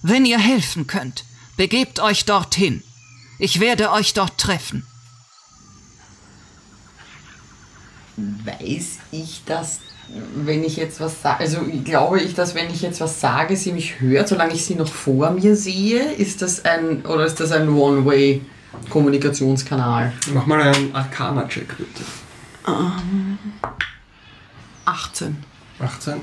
[0.02, 1.24] Wenn ihr helfen könnt,
[1.56, 2.82] begebt euch dorthin.
[3.38, 4.86] Ich werde euch dort treffen.
[8.16, 9.80] Weiß ich das
[10.34, 13.72] wenn ich jetzt was sage, also glaube ich, dass wenn ich jetzt was sage, sie
[13.72, 17.52] mich hört, solange ich sie noch vor mir sehe, ist das ein, oder ist das
[17.52, 20.12] ein One-Way-Kommunikationskanal?
[20.34, 22.04] Mach mal einen Arcana-Check bitte.
[24.84, 25.36] 18.
[25.78, 26.20] 18.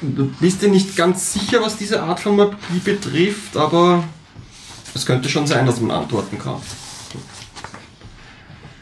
[0.00, 4.04] Du, bist dir nicht ganz sicher, was diese Art von Magie betrifft, aber
[4.94, 6.60] es könnte schon sein, dass man antworten kann.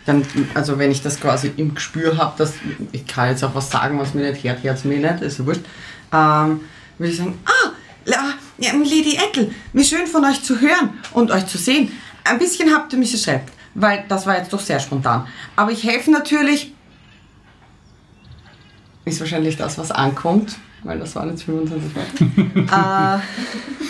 [0.06, 2.54] Dann, also wenn ich das quasi im Gespür habe, dass
[2.92, 5.46] ich kann jetzt auch was sagen, was mir nicht hört, hört mir nicht, ist ja
[5.46, 5.62] wurscht,
[6.12, 6.60] ähm,
[6.98, 7.74] würde ich sagen, ah,
[8.58, 11.90] ja, Lady Ettel, wie schön von euch zu hören und euch zu sehen.
[12.24, 15.26] Ein bisschen habt ihr mich erschreckt, weil das war jetzt doch sehr spontan.
[15.56, 16.72] Aber ich helfe natürlich,
[19.04, 23.20] ist wahrscheinlich das, was ankommt, weil das waren jetzt 25 Worte.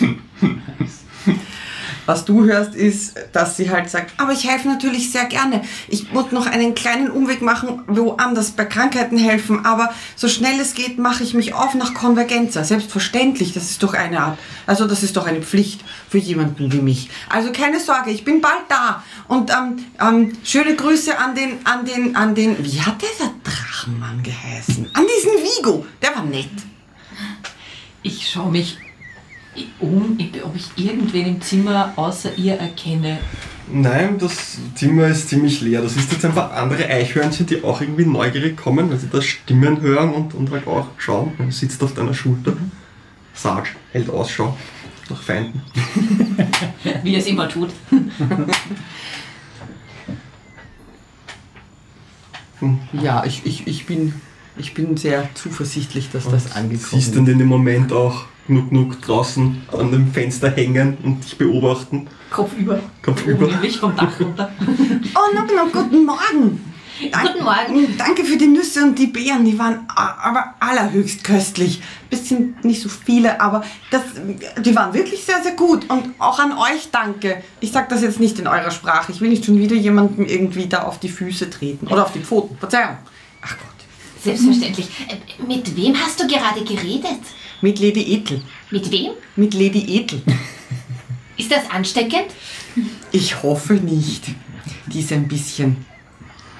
[0.01, 0.15] äh,
[2.05, 5.61] was du hörst, ist, dass sie halt sagt, aber ich helfe natürlich sehr gerne.
[5.87, 10.75] Ich muss noch einen kleinen Umweg machen, woanders bei Krankheiten helfen, aber so schnell es
[10.75, 12.63] geht, mache ich mich auf nach Konvergenza.
[12.63, 16.81] Selbstverständlich, das ist doch eine Art, also das ist doch eine Pflicht für jemanden wie
[16.81, 17.09] mich.
[17.29, 19.03] Also keine Sorge, ich bin bald da.
[19.27, 24.21] Und ähm, ähm, schöne Grüße an den, an den, an den, wie hat dieser Drachenmann
[24.21, 24.89] geheißen?
[24.93, 26.49] An diesen Vigo, der war nett.
[28.05, 28.77] Ich schaue mich
[29.79, 33.17] um, ob ich irgendwen im Zimmer außer ihr erkenne.
[33.67, 35.81] Nein, das Zimmer ist ziemlich leer.
[35.81, 39.81] Das ist jetzt einfach andere Eichhörnchen, die auch irgendwie neugierig kommen, weil sie da Stimmen
[39.81, 41.33] hören und, und halt auch schauen.
[41.39, 42.55] Er sitzt auf deiner Schulter.
[43.33, 44.55] Sarge hält Ausschau
[45.09, 45.63] nach Feinden.
[47.01, 47.71] Wie er es immer tut.
[52.93, 54.13] Ja, ich, ich, ich, bin,
[54.57, 57.15] ich bin sehr zuversichtlich, dass das angekommen Siehst ist.
[57.17, 62.07] dann in dem Moment auch Gnuck Gnuck draußen an dem Fenster hängen und dich beobachten.
[62.29, 62.79] Kopf über.
[63.01, 63.47] Kopf über.
[63.47, 64.51] Nämlich vom Dach runter.
[65.15, 66.61] Oh, Nuck, Nuck, guten Morgen.
[67.11, 67.97] Dank- Guten Morgen.
[67.97, 71.81] Danke für die Nüsse und die Beeren, die waren aber allerhöchst köstlich.
[72.09, 74.01] Bisschen nicht so viele, aber das,
[74.63, 75.89] die waren wirklich sehr, sehr gut.
[75.89, 77.43] Und auch an euch danke.
[77.59, 79.11] Ich sage das jetzt nicht in eurer Sprache.
[79.11, 81.87] Ich will nicht schon wieder jemandem irgendwie da auf die Füße treten.
[81.87, 82.55] Oder auf die Pfoten.
[82.57, 82.95] Verzeihung.
[83.41, 83.74] Ach Gott.
[84.25, 84.87] Selbstverständlich.
[85.07, 87.21] Äh, Mit wem hast du gerade geredet?
[87.61, 88.41] Mit Lady Ethel.
[88.71, 89.11] Mit wem?
[89.35, 90.21] Mit Lady Ethel.
[91.37, 92.27] Ist das ansteckend?
[93.11, 94.23] Ich hoffe nicht.
[94.87, 95.85] Die ist ein bisschen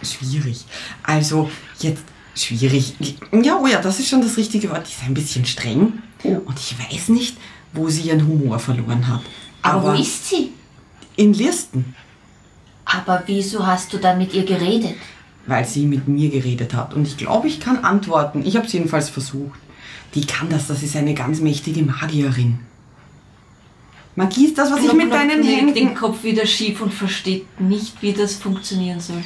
[0.04, 0.66] schwierig.
[1.04, 1.50] Also
[1.80, 2.04] jetzt
[2.36, 2.94] schwierig.
[3.42, 4.86] Ja, oh ja, das ist schon das richtige Wort.
[4.88, 6.02] Die ist ein bisschen streng.
[6.24, 7.38] Und ich weiß nicht,
[7.72, 9.22] wo sie ihren Humor verloren hat.
[9.62, 10.52] Aber, wo ist sie?
[11.16, 11.96] in Listen,
[12.84, 14.96] Aber wieso hast du dann mit ihr geredet?
[15.48, 16.94] Weil sie mit mir geredet hat.
[16.94, 18.44] Und ich glaube, ich kann antworten.
[18.46, 19.60] Ich habe es jedenfalls versucht.
[20.14, 20.68] Die kann das.
[20.68, 22.60] Das ist eine ganz mächtige Magierin.
[24.16, 25.96] Magie ist das, was ich mit deinen legt den Händen...
[25.96, 29.18] Kopf wieder schief und versteht nicht, wie das funktionieren soll.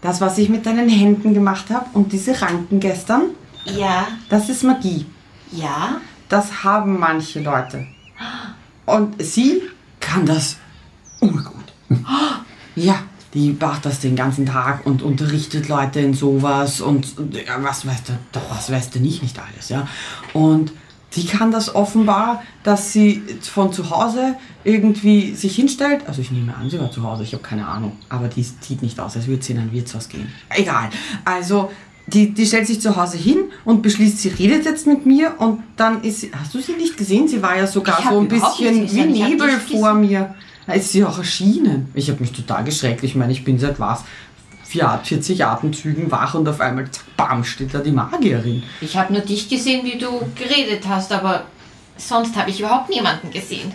[0.00, 3.22] Das, was ich mit deinen Händen gemacht habe und diese Ranken gestern,
[3.64, 5.06] Ja, das ist Magie.
[5.50, 6.00] ja.
[6.28, 7.86] Das haben manche Leute.
[8.86, 9.62] Und sie
[9.98, 10.56] kann das
[11.20, 11.64] urgut.
[12.76, 13.00] Ja,
[13.34, 18.08] die macht das den ganzen Tag und unterrichtet Leute in sowas und ja, was weißt
[18.08, 19.86] du, doch, was weißt du nicht, nicht alles, ja.
[20.32, 20.72] Und
[21.10, 26.06] sie kann das offenbar, dass sie von zu Hause irgendwie sich hinstellt.
[26.06, 27.92] Also ich nehme an, sie war zu Hause, ich habe keine Ahnung.
[28.08, 30.32] Aber die sieht nicht aus, als würde sie in ein Wirtshaus gehen.
[30.50, 30.90] Egal.
[31.24, 31.70] Also
[32.06, 35.62] die, die stellt sich zu Hause hin und beschließt, sie redet jetzt mit mir und
[35.76, 37.28] dann ist sie, hast du sie nicht gesehen?
[37.28, 40.34] Sie war ja sogar so ein bisschen wie Nebel vor mir.
[40.68, 41.90] Da ist sie auch erschienen.
[41.94, 43.02] Ich habe mich total geschreckt.
[43.02, 44.04] Ich meine, ich bin seit was?
[44.64, 48.62] 40 Atemzügen wach und auf einmal, zack, bam, steht da die Magierin.
[48.82, 51.44] Ich habe nur dich gesehen, wie du geredet hast, aber
[51.96, 53.72] sonst habe ich überhaupt niemanden gesehen.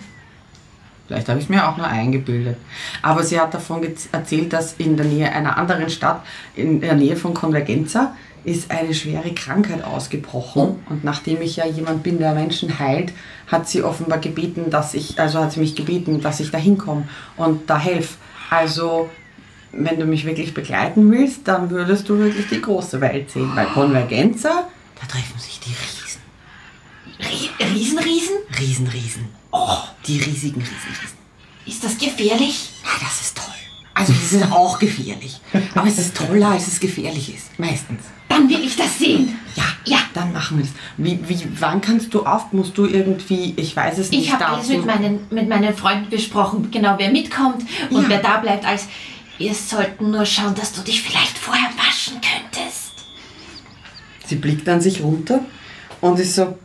[1.08, 2.58] Vielleicht habe ich es mir auch nur eingebildet.
[3.01, 6.21] Aber sie hat davon erzählt, dass in der Nähe einer anderen Stadt,
[6.56, 10.84] in der Nähe von Konvergenza, ist eine schwere Krankheit ausgebrochen.
[10.89, 13.13] Und nachdem ich ja jemand bin, der Menschen heilt,
[13.47, 17.08] hat sie offenbar gebeten, dass ich, also hat sie mich gebeten, dass ich da hinkomme
[17.38, 18.15] und da helfe.
[18.49, 19.10] Also,
[19.71, 23.51] wenn du mich wirklich begleiten willst, dann würdest du wirklich die große Welt sehen.
[23.56, 24.67] Bei Konvergenza,
[24.99, 26.21] da treffen sich die Riesen.
[27.19, 28.36] Rie- Riesen, Riesen?
[28.60, 29.29] Riesen, Riesen.
[29.51, 29.77] Oh,
[30.08, 31.17] die riesigen Riesen, Riesen.
[31.65, 32.71] Ist das gefährlich?
[32.84, 33.53] Ja, das ist toll.
[33.95, 35.39] Also das ist auch gefährlich.
[35.75, 37.60] Aber es ist toller, als es gefährlich ist.
[37.60, 38.01] Meistens.
[38.27, 39.38] Dann will ich das sehen.
[39.56, 39.99] Ja, Ja.
[40.15, 40.73] dann machen wir das.
[40.97, 42.51] Wie, wie, wann kannst du auf?
[42.53, 46.10] Musst du irgendwie, ich weiß es nicht, Ich habe alles mit meinen, mit meinen Freunden
[46.10, 48.10] besprochen, genau wer mitkommt und Ja.
[48.10, 48.65] wer da bleibt.
[48.65, 48.88] Als
[49.38, 52.93] wir sollten nur schauen, dass du dich vielleicht vorher waschen könntest.
[54.25, 55.41] Sie blickt an sich runter
[56.01, 56.58] und ist so,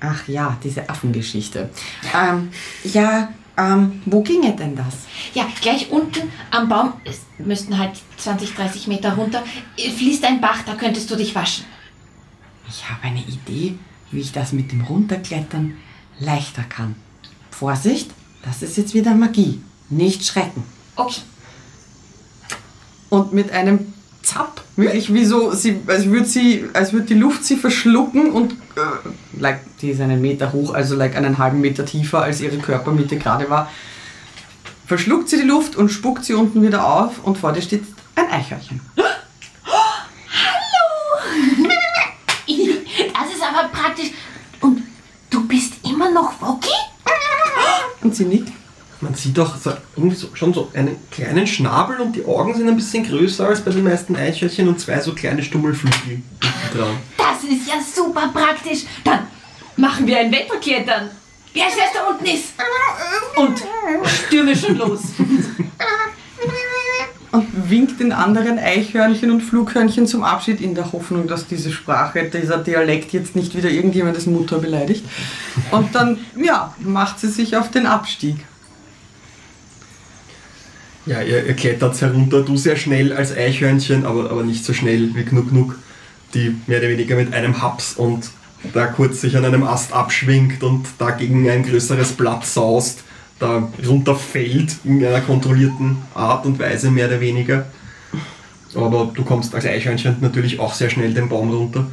[0.00, 1.70] ach ja, diese Affengeschichte.
[2.14, 2.50] Ähm,
[2.84, 5.06] ja, ähm, wo ginge denn das?
[5.34, 9.42] Ja, gleich unten am Baum, es müssten halt 20, 30 Meter runter,
[9.76, 11.64] äh, fließt ein Bach, da könntest du dich waschen.
[12.68, 13.78] Ich habe eine Idee,
[14.10, 15.76] wie ich das mit dem Runterklettern
[16.18, 16.94] leichter kann.
[17.50, 18.10] Vorsicht,
[18.42, 19.60] das ist jetzt wieder Magie.
[19.90, 20.64] Nicht schrecken.
[20.96, 21.20] Okay.
[23.10, 27.44] Und mit einem Zapp, wirklich wie so, sie, als würde sie, als würde die Luft
[27.44, 31.84] sie verschlucken und äh, like, die ist einen Meter hoch, also like einen halben Meter
[31.84, 33.70] tiefer, als ihre Körpermitte gerade war,
[34.86, 38.30] verschluckt sie die Luft und spuckt sie unten wieder auf und vor dir steht ein
[38.30, 38.80] Eichhörnchen.
[43.14, 44.10] Das ist aber praktisch.
[44.60, 44.82] Und
[45.30, 46.70] du bist immer noch Woki?
[48.02, 48.52] Und sie nickt.
[49.02, 52.68] Man sieht auch so, irgendwie so, schon so einen kleinen Schnabel und die Augen sind
[52.68, 56.22] ein bisschen größer als bei den meisten Eichhörnchen und zwei so kleine Stummelflügel
[56.72, 56.96] dran.
[57.18, 58.84] Das ist ja super praktisch.
[59.02, 59.26] Dann
[59.76, 61.10] machen wir ein Wetterklettern.
[61.52, 62.54] Wer ist da unten ist?
[63.34, 63.60] Und
[64.26, 65.00] stürme schon los.
[67.32, 72.30] und winkt den anderen Eichhörnchen und Flughörnchen zum Abschied in der Hoffnung, dass diese Sprache,
[72.32, 75.04] dieser Dialekt jetzt nicht wieder irgendjemandes Mutter beleidigt.
[75.72, 78.36] Und dann, ja, macht sie sich auf den Abstieg.
[81.04, 85.14] Ja, ihr, ihr klettert herunter, du sehr schnell als Eichhörnchen, aber, aber nicht so schnell
[85.14, 85.76] wie Knuck Knuck,
[86.32, 88.30] die mehr oder weniger mit einem Haps und
[88.72, 93.02] da kurz sich an einem Ast abschwingt und da gegen ein größeres Blatt saust,
[93.40, 97.66] da runterfällt in einer kontrollierten Art und Weise mehr oder weniger.
[98.76, 101.88] Aber du kommst als Eichhörnchen natürlich auch sehr schnell den Baum runter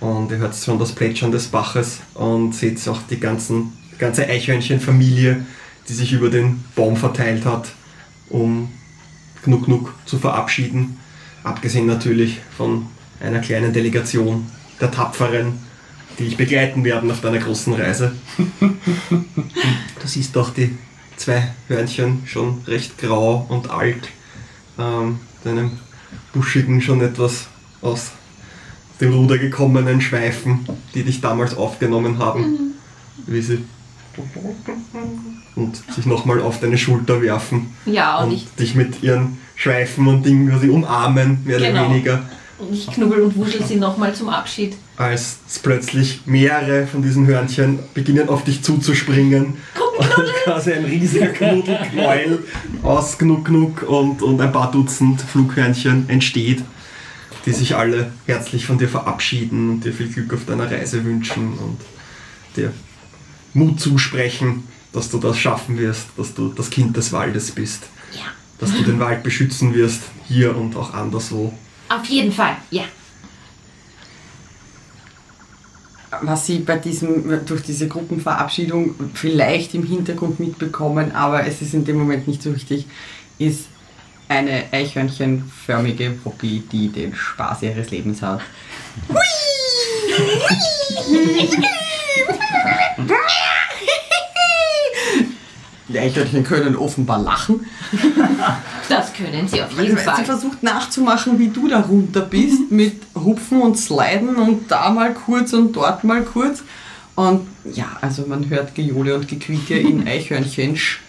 [0.00, 5.46] und ihr hört schon das Plätschern des Baches und seht auch die ganzen, ganze Eichhörnchenfamilie,
[5.88, 7.68] die sich über den Baum verteilt hat,
[8.30, 8.68] um
[9.42, 10.98] Knuck Knuck zu verabschieden.
[11.44, 12.86] Abgesehen natürlich von
[13.20, 14.46] einer kleinen Delegation
[14.80, 15.54] der Tapferen,
[16.18, 18.12] die dich begleiten werden auf deiner großen Reise.
[20.00, 20.78] Du siehst doch die
[21.16, 24.08] zwei Hörnchen schon recht grau und alt,
[24.78, 25.72] ähm, deinem
[26.32, 27.48] buschigen, schon etwas
[27.82, 28.12] aus
[29.00, 32.74] dem Ruder gekommenen Schweifen, die dich damals aufgenommen haben,
[33.26, 33.64] wie sie
[35.58, 40.06] und sich nochmal auf deine Schulter werfen Ja, und und ich, dich mit ihren Schweifen
[40.06, 41.82] und Dingen quasi umarmen, mehr Genau.
[41.84, 42.22] oder weniger,
[42.58, 44.76] und ich knubbel und wuschel sie nochmal zum Abschied.
[44.96, 49.56] als plötzlich mehrere von diesen Hörnchen beginnen auf dich zuzuspringen.
[49.98, 52.38] Und quasi ein riesiger Knuddelknäuel
[52.82, 56.62] aus Knuck Knuck und, und ein paar Dutzend Flughörnchen entsteht,
[57.46, 61.52] die sich alle herzlich von dir verabschieden und dir viel Glück auf deiner Reise wünschen
[61.58, 61.78] und
[62.56, 62.72] dir
[63.54, 68.22] Mut zusprechen, dass du das schaffen wirst, dass du das Kind des Waldes bist, Ja.
[68.58, 71.52] dass du den Wald beschützen wirst, hier und auch anderswo.
[71.88, 72.84] Auf jeden Fall, ja.
[76.22, 81.84] was sie bei diesem, durch diese Gruppenverabschiedung vielleicht im Hintergrund mitbekommen, aber es ist in
[81.84, 82.86] dem Moment nicht so wichtig,
[83.38, 83.66] ist
[84.26, 88.40] eine eichhörnchenförmige Puppy, die den Spaß ihres Lebens hat.
[95.88, 97.64] Die Eichhörnchen können offenbar lachen.
[98.88, 100.24] Das können sie auf jeden Sie Fall.
[100.24, 105.52] versucht nachzumachen, wie du da runter bist, mit Hupfen und Sliden und da mal kurz
[105.52, 106.62] und dort mal kurz.
[107.14, 111.00] Und ja, also man hört Gejohle und Gequieke in Eichhörnchensch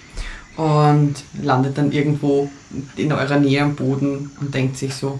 [0.56, 2.50] und landet dann irgendwo
[2.96, 5.20] in eurer Nähe am Boden und denkt sich so,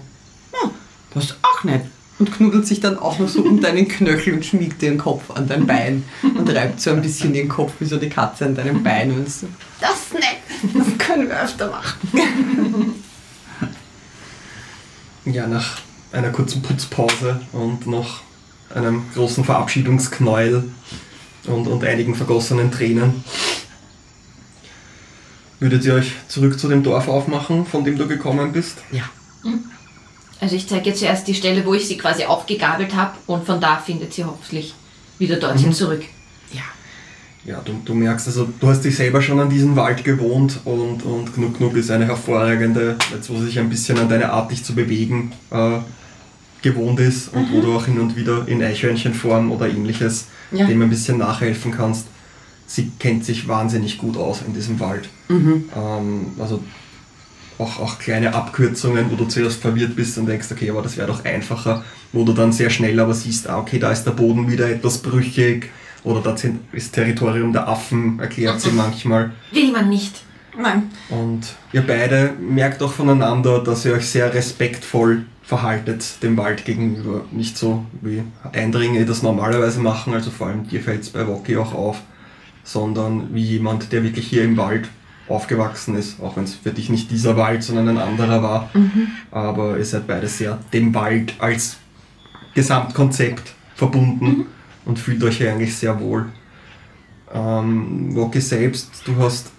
[0.52, 0.70] hm,
[1.14, 1.82] das ist auch nett.
[2.20, 5.30] Und knuddelt sich dann auch noch so um deinen Knöchel und schmiegt dir den Kopf
[5.30, 8.54] an dein Bein und reibt so ein bisschen den Kopf wie so die Katze an
[8.54, 9.48] deinem Bein und so,
[9.80, 10.74] Das ist nett.
[10.74, 12.94] das können wir öfter machen.
[15.24, 15.78] Ja, nach
[16.12, 18.20] einer kurzen Putzpause und nach
[18.74, 20.70] einem großen Verabschiedungsknäuel
[21.46, 23.24] und, und einigen vergossenen Tränen
[25.58, 28.78] würdet ihr euch zurück zu dem Dorf aufmachen, von dem du gekommen bist?
[28.92, 29.04] Ja.
[30.40, 33.60] Also ich zeige jetzt zuerst die Stelle, wo ich sie quasi aufgegabelt habe und von
[33.60, 34.74] da findet sie hoffentlich
[35.18, 36.02] wieder dorthin zurück.
[36.52, 36.62] Ja.
[37.44, 41.02] Ja, du, du merkst, also du hast dich selber schon an diesem Wald gewohnt und,
[41.04, 44.50] und Knuck Knuck ist eine hervorragende, jetzt wo sie sich ein bisschen an deine Art,
[44.50, 45.78] dich zu bewegen, äh,
[46.62, 50.66] gewohnt ist und wo du auch hin und wieder in Eichhörnchenform oder ähnliches Ja.
[50.66, 52.06] dem ein bisschen nachhelfen kannst.
[52.66, 55.08] Sie kennt sich wahnsinnig gut aus in diesem Wald.
[55.28, 55.64] Mhm.
[55.74, 56.62] Ähm, also
[57.60, 61.06] auch, auch kleine Abkürzungen, wo du zuerst verwirrt bist und denkst, okay, aber das wäre
[61.06, 64.50] doch einfacher, wo du dann sehr schnell aber siehst, ah, okay, da ist der Boden
[64.50, 65.70] wieder etwas brüchig
[66.02, 69.30] oder da sind- ist Territorium der Affen, erklärt sie manchmal.
[69.52, 70.22] Will man nicht.
[70.60, 70.90] Nein.
[71.10, 71.42] Und
[71.72, 77.24] ihr beide merkt auch voneinander, dass ihr euch sehr respektvoll verhaltet dem Wald gegenüber.
[77.30, 81.56] Nicht so wie Eindringlinge das normalerweise machen, also vor allem dir fällt es bei Woki
[81.56, 81.98] auch auf,
[82.64, 84.88] sondern wie jemand, der wirklich hier im Wald
[85.30, 88.70] aufgewachsen ist, auch wenn es für dich nicht dieser Wald, sondern ein anderer war.
[89.30, 91.76] Aber ihr seid beide sehr dem Wald als
[92.54, 94.46] Gesamtkonzept verbunden
[94.84, 96.26] und fühlt euch hier eigentlich sehr wohl.
[97.32, 99.52] Ähm, Woki selbst, du hast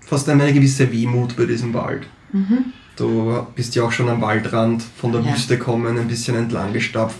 [0.00, 2.06] fast eine gewisse Wehmut bei diesem Wald.
[2.96, 5.32] Du bist ja auch schon am Waldrand von der Ja.
[5.32, 7.16] Wüste kommen, ein bisschen entlang gestapft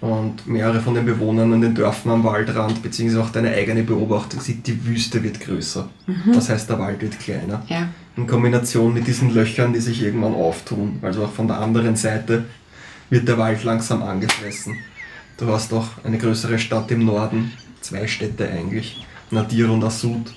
[0.00, 4.40] und mehrere von den Bewohnern an den Dörfern am Waldrand, beziehungsweise auch deine eigene Beobachtung
[4.40, 5.88] sieht, die Wüste wird größer.
[6.34, 7.64] Das heißt, der Wald wird kleiner.
[7.68, 7.88] Ja.
[8.16, 10.98] In Kombination mit diesen Löchern, die sich irgendwann auftun.
[11.02, 12.44] Also auch von der anderen Seite
[13.10, 14.76] wird der Wald langsam angefressen.
[15.38, 20.34] Du hast auch eine größere Stadt im Norden, zwei Städte eigentlich, Nadir und Asud,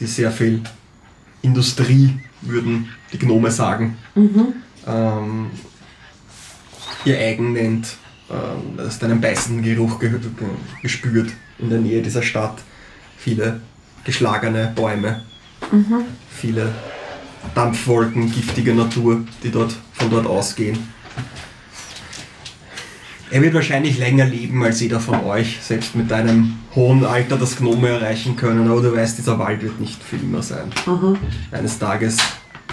[0.00, 0.62] die sehr viel
[1.42, 3.96] Industrie, würden die Gnome sagen,
[4.86, 5.50] ähm,
[7.04, 7.96] ihr eigen nennt.
[8.30, 10.18] Ähm, hast einen beißenden Geruch ge ge
[10.82, 12.62] gespürt in der Nähe dieser Stadt.
[13.18, 13.60] Viele
[14.04, 15.22] geschlagene Bäume,
[16.30, 16.72] viele
[17.54, 20.78] Dampfwolken, giftige Natur, die dort von dort ausgehen.
[23.30, 27.56] Er wird wahrscheinlich länger leben als jeder von euch, selbst mit deinem hohen Alter das
[27.56, 30.70] Gnome erreichen können, aber du weißt, dieser Wald wird nicht für immer sein.
[31.50, 32.18] Eines Tages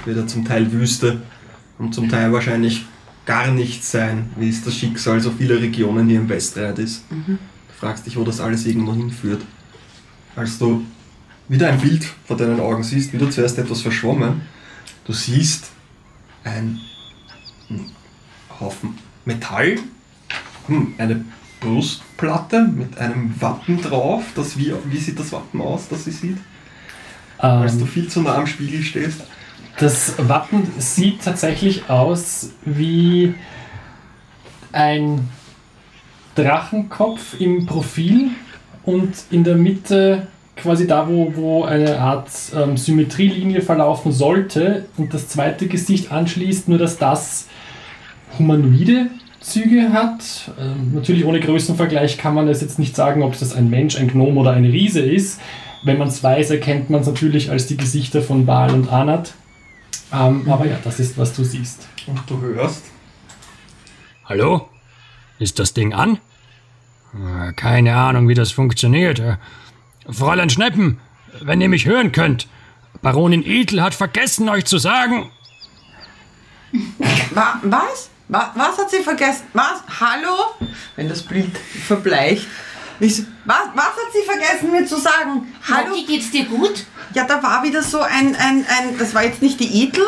[0.05, 1.21] wird er zum Teil Wüste
[1.79, 2.85] und zum Teil wahrscheinlich
[3.31, 7.05] gar nichts sein, wie es das Schicksal so vieler Regionen hier im Westreit ist.
[7.09, 7.37] Du
[7.79, 9.41] fragst dich, wo das alles irgendwo hinführt.
[10.35, 10.83] Als du
[11.47, 14.41] wieder ein Bild vor deinen Augen siehst, wieder zuerst etwas verschwommen,
[15.05, 15.69] du siehst
[16.43, 16.81] ein
[18.59, 19.79] Haufen Metall,
[20.67, 21.23] hm, eine
[21.61, 24.23] Brustplatte mit einem Wappen drauf.
[24.35, 26.37] Das wie, wie sieht das Wappen aus, das sie sieht?
[27.37, 29.21] Als du Ähm, viel zu nah am Spiegel stehst.
[29.81, 33.33] Das Wappen sieht tatsächlich aus wie
[34.71, 35.27] ein
[36.35, 38.29] Drachenkopf im Profil
[38.83, 45.13] und in der Mitte quasi da, wo, wo eine Art ähm, Symmetrielinie verlaufen sollte und
[45.13, 47.47] das zweite Gesicht anschließt, nur dass das
[48.37, 49.07] humanoide
[49.39, 50.51] Züge hat.
[50.59, 54.07] Ähm, natürlich ohne Größenvergleich kann man es jetzt nicht sagen, ob das ein Mensch, ein
[54.07, 55.41] Gnom oder ein Riese ist.
[55.83, 59.33] Wenn man es weiß, erkennt man es natürlich als die Gesichter von Baal und Anat.
[60.13, 61.87] Ähm, Aber ja, das ist, was du siehst.
[62.07, 62.83] Und du hörst.
[64.25, 64.69] Hallo?
[65.39, 66.19] Ist das Ding an?
[67.13, 69.19] Äh, Keine Ahnung, wie das funktioniert.
[69.19, 69.37] Äh,
[70.09, 70.99] Fräulein Schneppen,
[71.41, 72.47] wenn ihr mich hören könnt,
[73.01, 75.31] Baronin Edel hat vergessen, euch zu sagen.
[77.31, 78.09] Wa was?
[78.27, 79.43] Wa was hat sie vergessen?
[79.53, 79.83] Was?
[79.99, 80.35] Hallo?
[80.95, 82.47] Wenn das Bild verbleicht.
[83.01, 85.47] Ich so, was, was hat sie vergessen mir zu sagen?
[85.69, 85.89] Hallo?
[85.89, 86.85] Loki, geht's dir gut?
[87.13, 90.03] Ja, da war wieder so ein, ein, ein, das war jetzt nicht die Edel,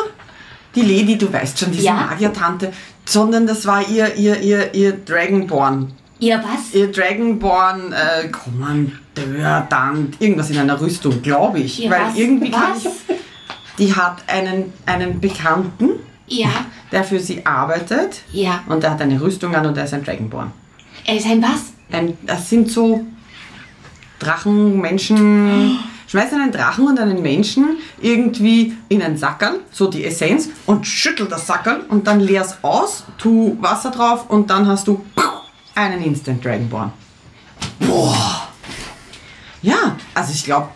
[0.74, 1.94] die Lady, du weißt schon, diese Ja.
[1.94, 2.72] Magiertante,
[3.04, 5.92] sondern das war ihr, ihr, ihr, ihr Dragonborn.
[6.20, 6.72] Ihr was?
[6.72, 11.82] Ihr Dragonborn äh, Kommandeur, dann irgendwas in einer Rüstung, glaube ich.
[11.82, 12.16] Ihr Weil was?
[12.16, 12.84] irgendwie kann Was?
[12.84, 12.90] ich,
[13.78, 15.90] die hat einen, einen Bekannten,
[16.28, 16.48] Ja,
[16.92, 18.62] der für sie arbeitet ja.
[18.68, 20.52] und der hat eine Rüstung an und der ist ein Dragonborn.
[21.04, 21.73] Er ist ein was?
[21.90, 23.04] Ein, das sind so
[24.18, 25.78] Drachen, Menschen.
[26.06, 31.26] Schmeiß einen Drachen und einen Menschen irgendwie in ein Sackerl, so die Essenz, und schüttel
[31.26, 35.04] das Sackerl und dann leer's aus, tu Wasser drauf und dann hast du
[35.74, 36.92] einen Instant Dragonborn.
[37.80, 38.48] Boah!
[39.62, 40.68] Ja, also ich glaube,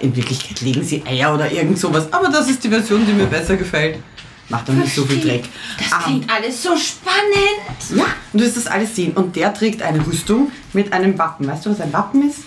[0.00, 3.26] in Wirklichkeit legen sie Eier oder irgend sowas, aber das ist die Version, die mir
[3.26, 3.98] besser gefällt.
[4.48, 5.44] Macht doch nicht so viel Dreck.
[5.78, 7.94] Das Ähm, klingt alles so spannend.
[7.94, 9.12] ja, und du wirst das alles sehen.
[9.14, 11.46] Und der trägt eine Rüstung mit einem Wappen.
[11.48, 12.40] Weißt du, was ein Wappen ist?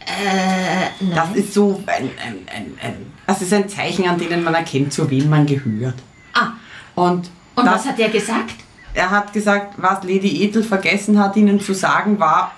[0.00, 1.34] Äh, Das nein.
[1.36, 5.08] ist so ein, ein, ein, ein das ist ein Zeichen, an denen man erkennt, zu
[5.08, 5.94] wem man gehört.
[6.34, 6.48] Ah,
[6.94, 8.54] Und, und das, was hat er gesagt?
[8.94, 12.52] er hat gesagt, was Lady Ethel vergessen hat, ihnen zu sagen, war.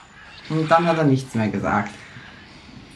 [0.49, 1.91] Und dann hat er nichts mehr gesagt.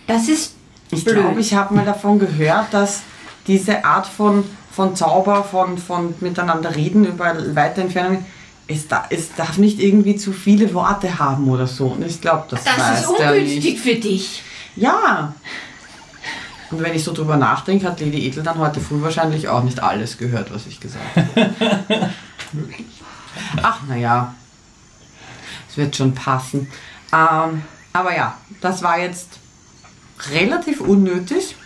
[0.09, 0.55] Das ist
[0.91, 3.03] Ich glaube, ich habe mal davon gehört, dass
[3.47, 4.45] diese Art von,
[4.79, 8.25] von Zauber, von, von miteinander reden über weite Entfernungen,
[8.69, 11.89] es, da, es darf nicht irgendwie zu viele Worte haben oder so.
[11.89, 14.41] Und ich glaube, das, Das weiß ist ungünstig für dich.
[14.77, 15.35] Ja.
[16.71, 19.83] Und wenn ich so drüber nachdenke, hat Lady Ethel dann heute früh wahrscheinlich auch nicht
[19.83, 21.51] alles gehört, was ich gesagt habe.
[23.61, 24.33] Ach, naja.
[25.69, 26.69] Es wird schon passen.
[27.13, 29.41] Ähm, aber ja, das war jetzt
[30.31, 31.57] relativ unnötig.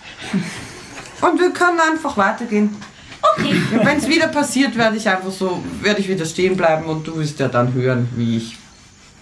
[1.21, 2.75] Und wir können einfach weitergehen.
[3.23, 3.61] Okay.
[3.85, 7.17] Wenn es wieder passiert, werde ich einfach so, werde ich wieder stehen bleiben und du
[7.19, 8.57] wirst ja dann hören, wie ich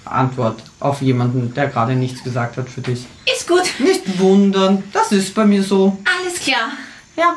[0.04, 3.06] Antwort auf jemanden, der gerade nichts gesagt hat für dich.
[3.32, 3.62] Ist gut.
[3.78, 5.98] Nicht wundern, das ist bei mir so.
[6.04, 6.72] Alles klar.
[7.16, 7.36] Ja.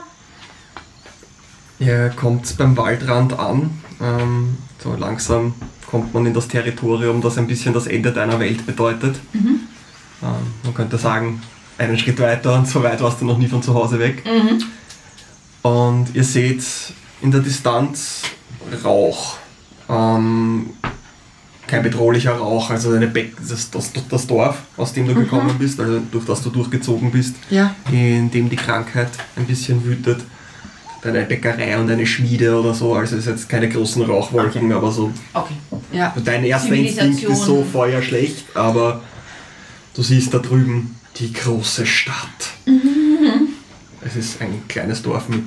[1.79, 3.81] Ihr kommt beim Waldrand an.
[4.01, 5.53] Ähm, so langsam
[5.89, 9.17] kommt man in das Territorium, das ein bisschen das Ende deiner Welt bedeutet.
[10.23, 11.41] Ähm, man könnte sagen,
[11.77, 14.23] einen Schritt weiter und so weit warst du noch nie von zu Hause weg.
[15.63, 16.63] Und ihr seht
[17.21, 18.21] in der Distanz
[18.83, 19.37] Rauch.
[19.89, 20.69] Ähm,
[21.67, 25.79] kein bedrohlicher Rauch, also deine Beck, das, das, das Dorf, aus dem du gekommen bist,
[25.79, 27.73] also durch das du durchgezogen bist, Ja.
[27.91, 30.21] in dem die Krankheit ein bisschen wütet.
[31.01, 34.91] Deine Bäckerei und eine Schmiede oder so, also es ist jetzt keine großen Rauchwolken, aber
[34.91, 35.55] so Okay.
[35.91, 36.13] Ja.
[36.23, 37.63] Dein erster Instinkt ist so.
[37.63, 39.01] Feuer schlecht, aber
[39.95, 42.51] du siehst da drüben die große Stadt.
[44.05, 45.43] Es ist ein kleines Dorf mit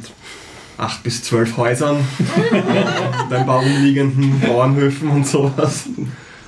[0.79, 5.85] acht bis zwölf Häusern und ein paar umliegenden Bauernhöfen und sowas.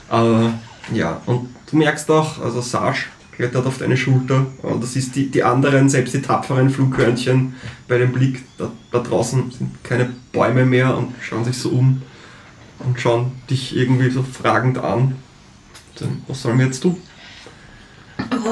[0.09, 0.52] Aber
[0.92, 3.04] ja, und du merkst auch, also Sarge
[3.36, 7.54] klettert auf deine Schulter und das ist die, die anderen, selbst die tapferen Flughörnchen
[7.86, 12.02] bei dem Blick, da, da draußen sind keine Bäume mehr und schauen sich so um
[12.80, 15.16] und schauen dich irgendwie so fragend an.
[15.98, 16.96] Dann, Was sollen wir jetzt tun?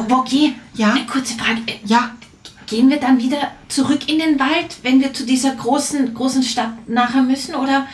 [0.09, 0.93] Woki, Ja?
[0.93, 1.61] eine kurze Frage.
[1.85, 2.16] Ja.
[2.67, 6.89] Gehen wir dann wieder zurück in den Wald, wenn wir zu dieser großen, großen Stadt
[6.89, 7.87] nachher müssen oder,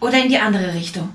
[0.00, 1.08] oder in die andere Richtung?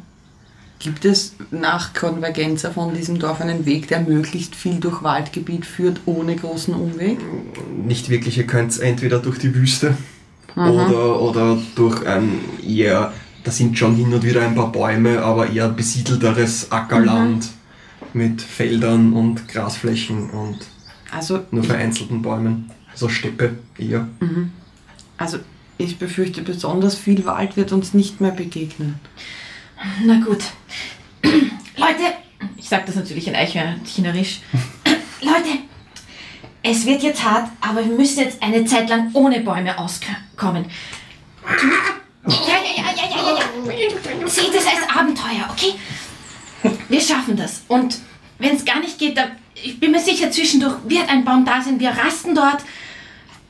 [0.80, 6.02] Gibt es nach Konvergenza von diesem Dorf einen Weg, der möglichst viel durch Waldgebiet führt,
[6.06, 7.18] ohne großen Umweg?
[7.86, 9.98] Nicht wirklich, ihr könnt entweder durch die Wüste
[10.56, 13.12] oder, oder durch ein eher,
[13.44, 17.50] da sind schon hin und wieder ein paar Bäume, aber eher besiedelteres Ackerland
[18.14, 20.60] mit Feldern und Grasflächen und
[21.12, 22.72] Also, nur vereinzelten Bäumen.
[22.98, 24.08] So Steppe eher.
[25.18, 25.38] also
[25.78, 29.00] ich befürchte, besonders viel Wald wird uns nicht mehr begegnen.
[30.04, 30.44] Na gut.
[31.24, 32.16] Leute,
[32.58, 34.40] ich sag das natürlich in Eichhörnchenerisch.
[35.22, 35.60] Leute,
[36.64, 40.66] es wird jetzt hart, aber wir müssen jetzt eine Zeit lang ohne Bäume auskommen.
[41.46, 44.28] Ja, ja, ja, ja, ja, ja, ja.
[44.28, 45.76] Seht es als Abenteuer, okay?
[46.90, 47.62] Wir schaffen das.
[47.68, 48.00] Und
[48.40, 51.62] wenn es gar nicht geht, dann, ich bin mir sicher, zwischendurch wird ein Baum da
[51.62, 51.80] sein.
[51.80, 52.64] Wir rasten dort.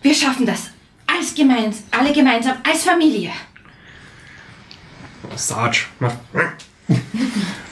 [0.02, 0.70] Wir schaffen das.
[1.06, 3.32] Als gemeins, alle gemeinsam, als Familie.
[5.36, 6.18] Sarge macht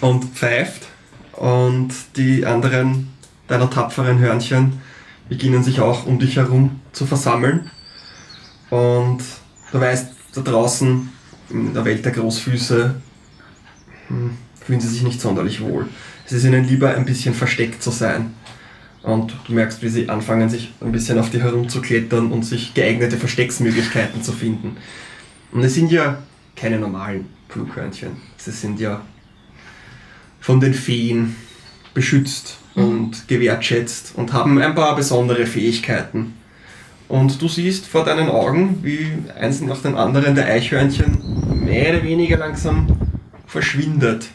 [0.02, 0.88] und pfeift
[1.34, 3.14] und die anderen
[3.48, 4.82] deiner tapferen Hörnchen
[5.30, 7.72] beginnen sich auch um dich herum zu versammeln
[8.70, 9.20] und
[9.72, 11.10] du weißt, da draußen
[11.50, 12.96] in der Welt der Großfüße
[14.08, 15.88] hm, fühlen sie sich nicht sonderlich wohl.
[16.26, 18.34] Es ist ihnen lieber ein bisschen versteckt zu sein.
[19.06, 23.18] Und du merkst, wie sie anfangen, sich ein bisschen auf die herumzuklettern und sich geeignete
[23.18, 24.78] Verstecksmöglichkeiten zu finden.
[25.52, 26.18] Und es sind ja
[26.56, 28.18] keine normalen Flughörnchen.
[28.38, 29.04] Sie sind ja
[30.40, 31.36] von den Feen
[31.94, 36.34] beschützt und gewertschätzt und haben ein paar besondere Fähigkeiten.
[37.08, 42.04] Und du siehst vor deinen Augen, wie eins nach dem anderen der Eichhörnchen mehr oder
[42.04, 42.88] weniger langsam
[43.46, 44.30] verschwindet.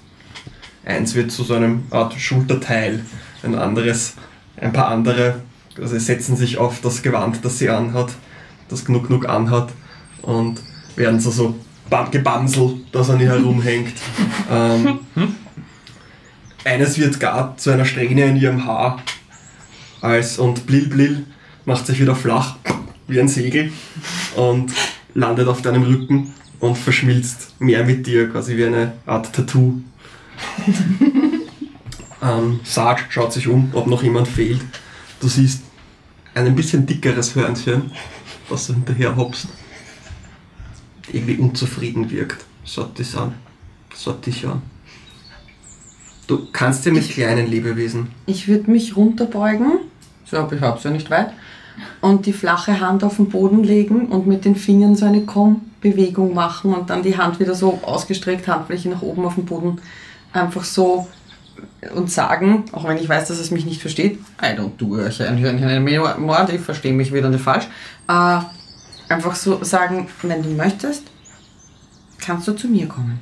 [0.84, 3.04] Eins wird zu so einem Art Schulterteil,
[3.42, 4.14] ein anderes,
[4.56, 5.40] ein paar andere,
[5.80, 8.10] also setzen sich auf das Gewand, das sie anhat,
[8.68, 9.70] das Gnuck Gnuck anhat
[10.22, 10.60] und
[10.96, 11.54] werden so, so
[11.88, 13.94] bam- gebamselt, das an ihr herumhängt.
[14.50, 14.98] ähm,
[16.64, 19.02] eines wird gar zu einer Strähne in ihrem Haar
[20.02, 21.26] als und Blil Blil
[21.64, 22.56] macht sich wieder flach
[23.06, 23.72] wie ein Segel
[24.36, 24.72] und
[25.14, 29.80] landet auf deinem Rücken und verschmilzt mehr mit dir, quasi wie eine Art Tattoo.
[32.22, 34.60] ähm, Sarge schaut sich um, ob noch jemand fehlt.
[35.20, 35.62] Du siehst
[36.34, 37.90] ein ein bisschen dickeres Hörnchen,
[38.48, 39.48] das du hinterher hoppst.
[41.12, 42.44] Irgendwie unzufrieden wirkt.
[42.64, 43.34] Schaut dich an.
[43.96, 44.62] Schaut dich an.
[46.26, 48.08] Du kannst ja mit kleinen Lebewesen.
[48.26, 49.80] Ich würde mich runterbeugen,
[50.24, 51.32] so, aber ich hab's ja nicht weit,
[52.00, 56.32] und die flache Hand auf den Boden legen und mit den Fingern so eine Komm-Bewegung
[56.32, 59.80] machen und dann die Hand wieder so ausgestreckt, Handfläche nach oben auf den Boden,
[60.32, 61.08] einfach so
[61.94, 66.22] und sagen, auch wenn ich weiß, dass es mich nicht versteht, I don't do Hörnchen
[66.24, 67.66] Mord, ich verstehe mich wieder nicht falsch,
[68.08, 68.38] äh,
[69.08, 71.04] einfach so sagen, wenn du möchtest,
[72.18, 73.20] kannst du zu mir kommen.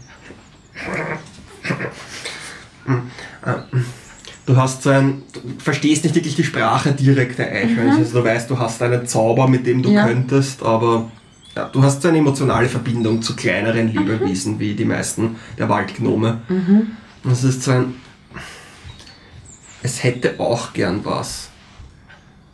[4.46, 7.98] Du hast so ein, du verstehst nicht wirklich die Sprache direkt der Eichhörnchen.
[7.98, 10.06] Also du weißt, du hast einen Zauber, mit dem du Ja.
[10.06, 11.10] könntest, aber
[11.54, 16.40] ja, du hast so eine emotionale Verbindung zu kleineren Lebewesen wie die meisten der Waldgnome.
[16.48, 17.94] Und es ist so ein,
[19.88, 21.48] es hätte auch gern was.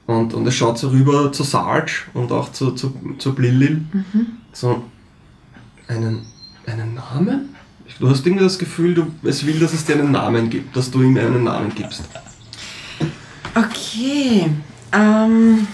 [0.07, 3.85] Und, und es schaut so rüber zu Sarge und auch zu, zu, zu Blillil.
[4.53, 4.85] So
[5.89, 6.27] einen,
[6.67, 7.57] einen Namen?
[7.99, 10.91] Du hast irgendwie das Gefühl, du, es will, dass es dir einen Namen gibt, dass
[10.91, 12.05] du ihm einen Namen gibst.
[13.55, 14.51] Okay.
[14.93, 15.67] Ähm.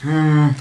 [0.00, 0.54] Hm.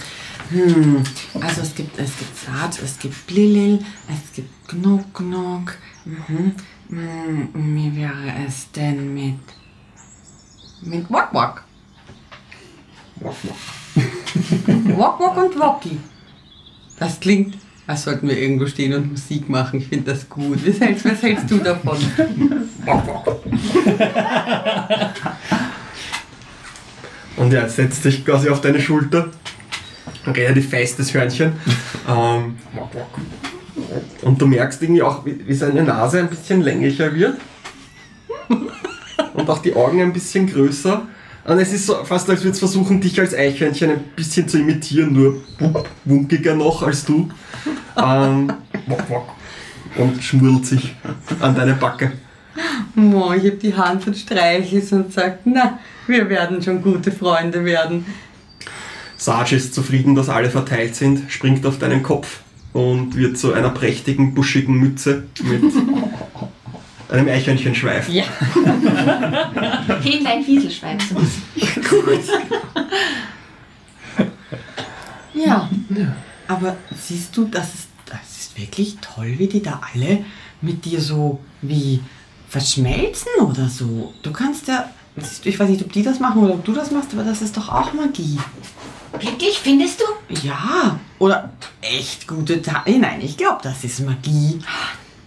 [0.50, 1.04] Hm.
[1.42, 5.76] Also es gibt, es gibt Saat, es gibt Blilil, es gibt Gnuck Gnuck.
[6.06, 6.54] Mhm.
[6.90, 9.40] Hm, Wie wäre es denn mit.
[10.82, 11.64] mit Wok Wok?
[14.98, 15.98] Wok Wok und Woki.
[17.00, 17.56] Das klingt
[17.88, 19.80] als sollten wir irgendwo stehen und Musik machen.
[19.80, 20.60] Ich finde das gut.
[20.68, 21.98] Was hältst, was hältst du davon?
[27.38, 29.30] Und er setzt sich quasi auf deine Schulter.
[30.26, 31.54] Ein relativ festes Hörnchen.
[32.10, 32.58] Ähm,
[34.22, 37.38] und du merkst irgendwie auch, wie, wie seine Nase ein bisschen länglicher wird.
[39.34, 41.04] Und auch die Augen ein bisschen größer.
[41.46, 44.58] Und es ist so fast, als würde es versuchen, dich als Eichhörnchen ein bisschen zu
[44.60, 45.42] imitieren, nur
[46.06, 47.30] wunkiger noch als du.
[47.96, 48.52] Ähm,
[49.96, 50.96] und schmurlt sich
[51.40, 52.12] an deine Backe.
[52.96, 57.12] Oh, ich heb die Hand und streichel es und sag, na, wir werden schon gute
[57.12, 58.06] Freunde werden.
[59.16, 62.42] Sarge ist zufrieden, dass alle verteilt sind, springt auf deinen Kopf
[62.78, 65.64] und wird zu einer prächtigen, buschigen Mütze mit
[67.10, 68.08] einem Eichhörnchenschweif.
[68.08, 68.24] Ja.
[70.04, 71.00] Hähnlein Wieselschwein.
[71.00, 71.16] So.
[75.34, 75.68] Ja.
[76.48, 80.24] Aber siehst du, das ist, das ist wirklich toll, wie die da alle
[80.62, 82.00] mit dir so wie
[82.48, 84.14] verschmelzen oder so.
[84.22, 84.88] Du kannst ja,
[85.44, 87.58] ich weiß nicht, ob die das machen oder ob du das machst, aber das ist
[87.58, 88.38] doch auch Magie.
[89.22, 90.36] Wirklich, findest du?
[90.48, 91.00] Ja.
[91.20, 91.52] Oder
[91.82, 92.98] echt gute Tage.
[92.98, 94.60] Nein, ich glaube, das ist Magie.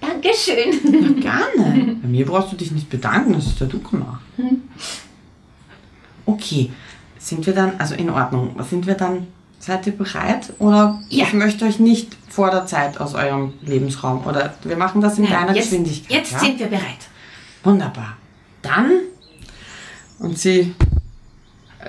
[0.01, 1.21] Dankeschön.
[1.21, 1.97] Gerne.
[2.03, 4.21] Bei mir brauchst du dich nicht bedanken, das ist ja du gemacht.
[6.27, 6.71] Okay,
[7.19, 9.27] sind wir dann, also in Ordnung, sind wir dann,
[9.59, 10.53] seid ihr bereit?
[10.59, 11.27] Oder Ja.
[11.27, 14.25] ich möchte euch nicht vor der Zeit aus eurem Lebensraum.
[14.27, 16.11] Oder wir machen das in deiner jetzt, Geschwindigkeit.
[16.19, 16.39] Jetzt ja?
[16.39, 17.09] sind wir bereit.
[17.65, 18.17] Wunderbar.
[18.63, 18.91] Dann,
[20.19, 20.75] und sie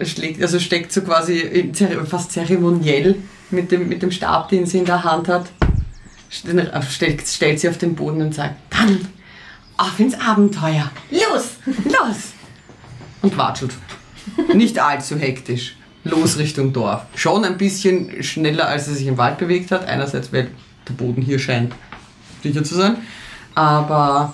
[0.04, 1.72] schlägt, also steckt so quasi
[2.08, 3.16] fast zeremoniell
[3.50, 5.46] mit dem, mit dem Stab, den sie in der Hand hat,
[6.32, 9.08] st- stellt, stellt sie auf den Boden und sagt, dann
[9.78, 10.90] auf ins Abenteuer.
[11.10, 11.52] Los!
[11.86, 12.34] Los!
[13.22, 13.74] Und watschelt.
[14.54, 15.76] Nicht allzu hektisch.
[16.04, 17.04] Los Richtung Dorf.
[17.16, 19.86] Schon ein bisschen schneller, als er sich im Wald bewegt hat.
[19.88, 20.50] Einerseits, weil
[20.88, 21.74] der Boden hier scheint
[22.42, 22.98] sicher zu sein.
[23.54, 24.34] Aber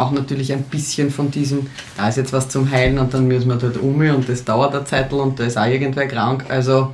[0.00, 3.48] auch natürlich ein bisschen von diesem, da ist jetzt was zum Heilen und dann müssen
[3.48, 6.44] wir dort um und das dauert eine Zeit und da ist auch irgendwer krank.
[6.48, 6.92] Also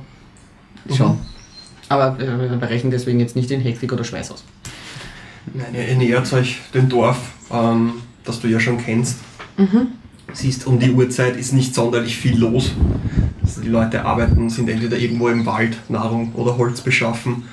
[0.95, 1.17] schon.
[1.89, 2.27] Aber wir
[2.57, 4.43] berechnen deswegen jetzt nicht in Hektik oder Schweiß aus.
[5.53, 7.17] Nein, ihr, nähert euch dem Dorf,
[7.51, 7.93] ähm,
[8.25, 9.19] das du ja schon kennst.
[10.33, 12.73] Siehst, um die Uhrzeit ist nicht sonderlich viel los.
[13.41, 17.45] Also die Leute arbeiten, sind entweder irgendwo im Wald Nahrung oder Holz beschaffen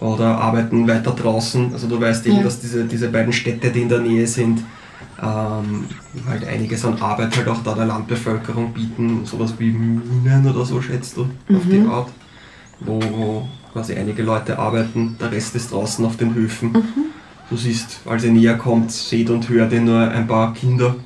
[0.00, 1.74] oder arbeiten weiter draußen.
[1.74, 2.42] Also du weißt eben, Ja.
[2.44, 4.60] dass diese, diese beiden Städte, die in der Nähe sind,
[5.22, 5.86] ähm,
[6.26, 9.24] halt einiges an Arbeit halt auch da der Landbevölkerung bieten.
[9.24, 12.08] Sowas wie Minen oder so, schätzt du, auf die Art.
[12.80, 16.72] Wo, quasi einige Leute arbeiten, der Rest ist draußen auf den Höfen.
[17.48, 20.96] Du siehst, als ihr näher kommt, seht und hört ihr nur ein paar Kinder,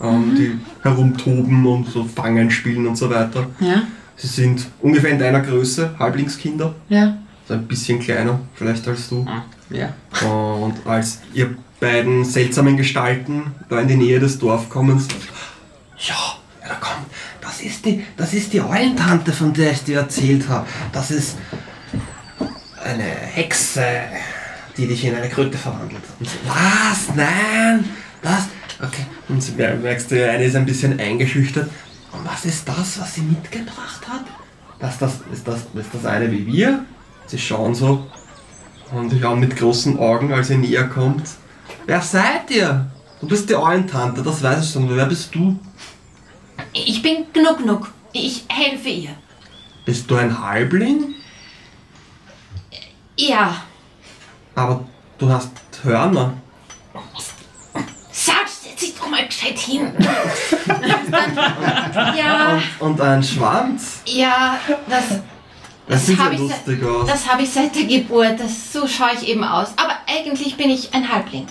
[0.00, 3.46] ähm, die herumtoben und so Fangen spielen und so weiter.
[3.60, 3.82] Ja?
[4.16, 7.18] Sie sind ungefähr in deiner Größe, Halblingskinder, Ja.
[7.46, 9.26] so ein bisschen kleiner vielleicht als du.
[9.70, 9.90] Ja.
[10.26, 11.50] Und als ihr
[11.80, 15.16] beiden seltsamen Gestalten da in die Nähe des Dorfs kommen, sagt,
[15.98, 16.14] ja,
[16.66, 17.04] ja, komm,
[17.40, 20.66] das ist die, das ist die Eulentante, von der ich dir erzählt habe.
[20.92, 21.36] Das ist
[22.84, 23.84] eine Hexe,
[24.76, 26.02] die dich in eine Kröte verwandelt.
[26.20, 27.14] Sie, was?
[27.14, 27.84] Nein?
[28.22, 28.44] Was?
[28.80, 29.06] Okay.
[29.28, 31.68] Und sie mer- merkst du, eine ist ein bisschen eingeschüchtert.
[32.12, 34.24] Und was ist das, was sie mitgebracht hat?
[34.78, 36.84] Das, das, ist, das, ist das eine wie wir?
[37.26, 38.06] Sie schauen so
[38.92, 41.24] und schauen mit großen Augen, als ihr näher kommt.
[41.88, 42.84] Wer seid ihr?
[43.18, 44.94] Du bist die Eulentante, das weiß ich schon.
[44.94, 45.58] Wer bist du?
[46.74, 47.90] Ich bin Gnuck Gnuck.
[48.12, 49.14] Ich helfe ihr.
[49.86, 51.14] Bist du ein Halbling?
[53.16, 53.62] Ja.
[54.54, 54.84] Aber
[55.16, 55.50] du hast
[55.82, 56.34] Hörner.
[58.12, 59.90] Sag, setz dich doch mal gescheit hin.
[62.18, 64.02] ja, Und, und einen Schwanz.
[64.04, 64.58] ja,
[64.90, 65.20] das, Das
[65.88, 67.08] Das sieht ja hab ich lustig aus.
[67.08, 68.38] das habe ich seit der Geburt.
[68.38, 69.68] Das, so schaue ich eben aus.
[69.76, 71.46] Aber eigentlich bin ich ein Halbling.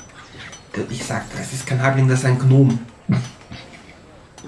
[0.89, 2.79] Ich sagte, es ist kein Halbling, das ist ein Gnom.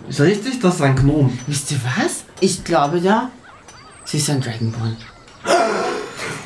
[0.07, 0.59] Ist richtig?
[0.59, 1.37] Das ist ein Gnom.
[1.47, 2.23] Wisst ihr was?
[2.39, 3.29] Ich glaube ja,
[4.05, 4.97] sie ist ein Dragonborn.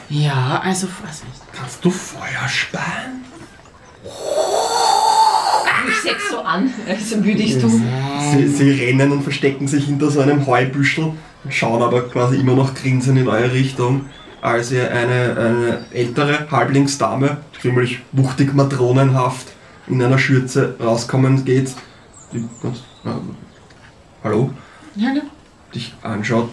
[0.10, 1.42] Ja, also was nicht.
[1.54, 3.24] Kannst du Feuer speien?
[5.90, 6.70] Ich setz so an,
[7.04, 7.70] so würdigst du.
[7.70, 11.14] Sie, sie rennen und verstecken sich hinter so einem Heubüschel,
[11.50, 14.06] schauen aber quasi immer noch grinsend in eure Richtung,
[14.42, 19.48] als ihr eine, eine ältere Halblingsdame, ziemlich wuchtig matronenhaft,
[19.88, 21.74] in einer Schürze rauskommen geht,
[22.32, 23.10] die ganz, äh,
[24.24, 24.52] hallo,
[24.98, 25.22] Hallo.
[25.74, 26.50] dich anschaut,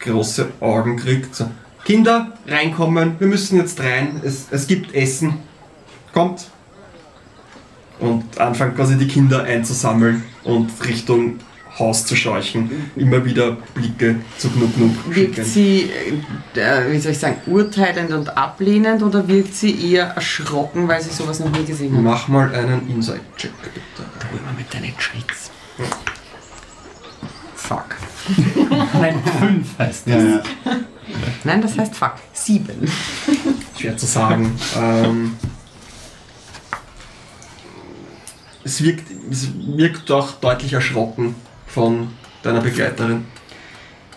[0.00, 1.50] große Augen kriegt, so,
[1.84, 5.38] Kinder, reinkommen, wir müssen jetzt rein, es, es gibt Essen,
[6.12, 6.50] kommt.
[8.00, 11.40] Und anfangt quasi die Kinder einzusammeln und Richtung
[11.78, 14.70] Haus zu scheuchen, immer wieder Blicke zu Gnug
[15.08, 15.44] Wirkt schicken.
[15.44, 15.90] sie,
[16.54, 21.00] äh, äh, wie soll ich sagen, urteilend und ablehnend oder wirkt sie eher erschrocken, weil
[21.00, 22.02] sie sowas noch nie gesehen hat?
[22.02, 23.80] Mach mal einen Insight-Check, bitte.
[24.32, 25.50] Immer mit deinen Tricks.
[27.54, 27.96] Fuck.
[28.94, 30.14] Nein, fünf heißt das.
[30.14, 30.42] Ja, ja.
[31.44, 32.14] Nein, das heißt fuck.
[32.32, 32.90] Sieben.
[33.78, 34.58] Schwer zu sagen.
[34.76, 35.36] ähm,
[38.64, 41.34] es, wirkt, es wirkt doch deutlich erschrocken
[41.68, 42.08] von
[42.42, 43.24] deiner Begleiterin.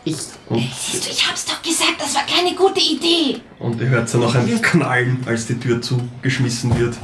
[0.03, 0.15] Ich,
[0.49, 3.39] Und, Siehst du, ich hab's doch gesagt, das war keine gute Idee.
[3.59, 6.95] und ihr hört so noch ein Knallen, als die Tür zugeschmissen wird.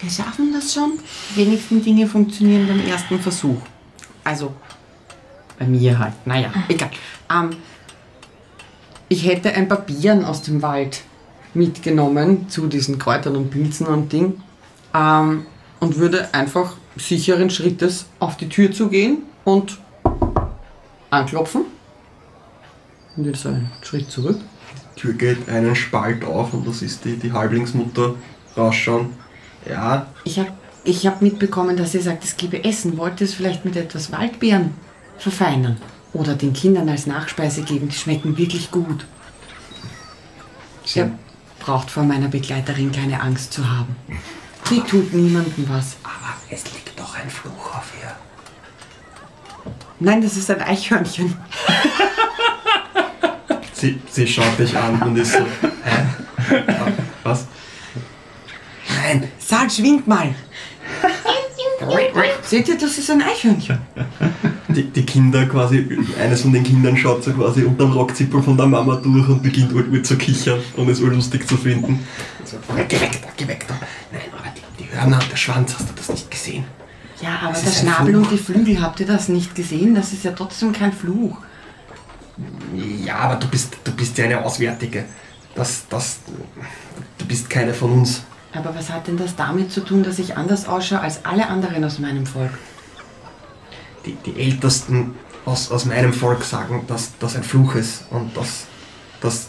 [0.00, 0.98] wir schaffen das schon.
[1.30, 3.60] Die wenigsten Dinge funktionieren beim ersten Versuch.
[4.24, 4.52] Also,
[5.58, 6.14] bei mir halt.
[6.26, 6.90] Naja, egal.
[7.30, 7.50] Ähm,
[9.08, 11.02] ich hätte ein paar Bieren aus dem Wald
[11.52, 14.40] mitgenommen zu diesen Kräutern und Pilzen und Ding.
[14.92, 15.46] Ähm,
[15.78, 19.78] und würde einfach sicheren Schrittes auf die Tür zugehen und
[21.10, 21.64] anklopfen.
[23.16, 24.40] Und so einen Schritt zurück.
[24.96, 28.14] Die Tür geht einen Spalt auf und das ist die, die Halblingsmutter
[28.56, 29.12] rausschauen.
[29.68, 30.50] Ja, Ich habe
[30.86, 32.98] ich hab mitbekommen, dass ihr sagt, es gebe Essen.
[32.98, 34.74] Wollt ihr es vielleicht mit etwas Waldbeeren
[35.18, 35.78] verfeinern?
[36.12, 37.88] Oder den Kindern als Nachspeise geben?
[37.88, 39.06] Die schmecken wirklich gut.
[40.94, 41.10] Ihr
[41.60, 43.96] braucht vor meiner Begleiterin keine Angst zu haben.
[44.64, 45.96] Sie tut niemandem was.
[46.02, 48.12] aber es liegt doch ein Fluch auf ihr.
[50.04, 51.34] Nein, das ist ein Eichhörnchen.
[53.72, 56.62] Sie, sie schaut dich an und ist so, hä?
[57.22, 57.46] Was?
[59.02, 60.34] Nein, Sag, schwingt mal.
[62.42, 63.78] Seht ihr, das ist ein Eichhörnchen.
[64.68, 65.88] die, die Kinder quasi,
[66.20, 69.72] eines von den Kindern schaut so quasi unterm Rockzipfel von der Mama durch und beginnt
[69.72, 72.06] ur, ur zu kichern und es lustig zu finden.
[72.44, 73.74] So, geh weg da, geh weg da.
[74.12, 76.64] Nein, aber die, die Hörner und der Schwanz, hast du das nicht gesehen?
[77.24, 79.94] Ja, aber Das der Schnabel und die Flügel, habt ihr das nicht gesehen?
[79.94, 81.38] Das ist ja trotzdem kein Fluch.
[83.02, 85.06] Ja, aber du bist, du bist ja eine Auswärtige.
[85.54, 86.18] Das, das,
[87.16, 88.22] du bist keine von uns.
[88.52, 91.82] Aber was hat denn das damit zu tun, dass ich anders ausschaue als alle anderen
[91.84, 92.52] aus meinem Volk?
[94.04, 95.14] Die, die Ältesten
[95.46, 98.66] aus, aus meinem Volk sagen, dass das ein Fluch ist und dass,
[99.22, 99.48] dass,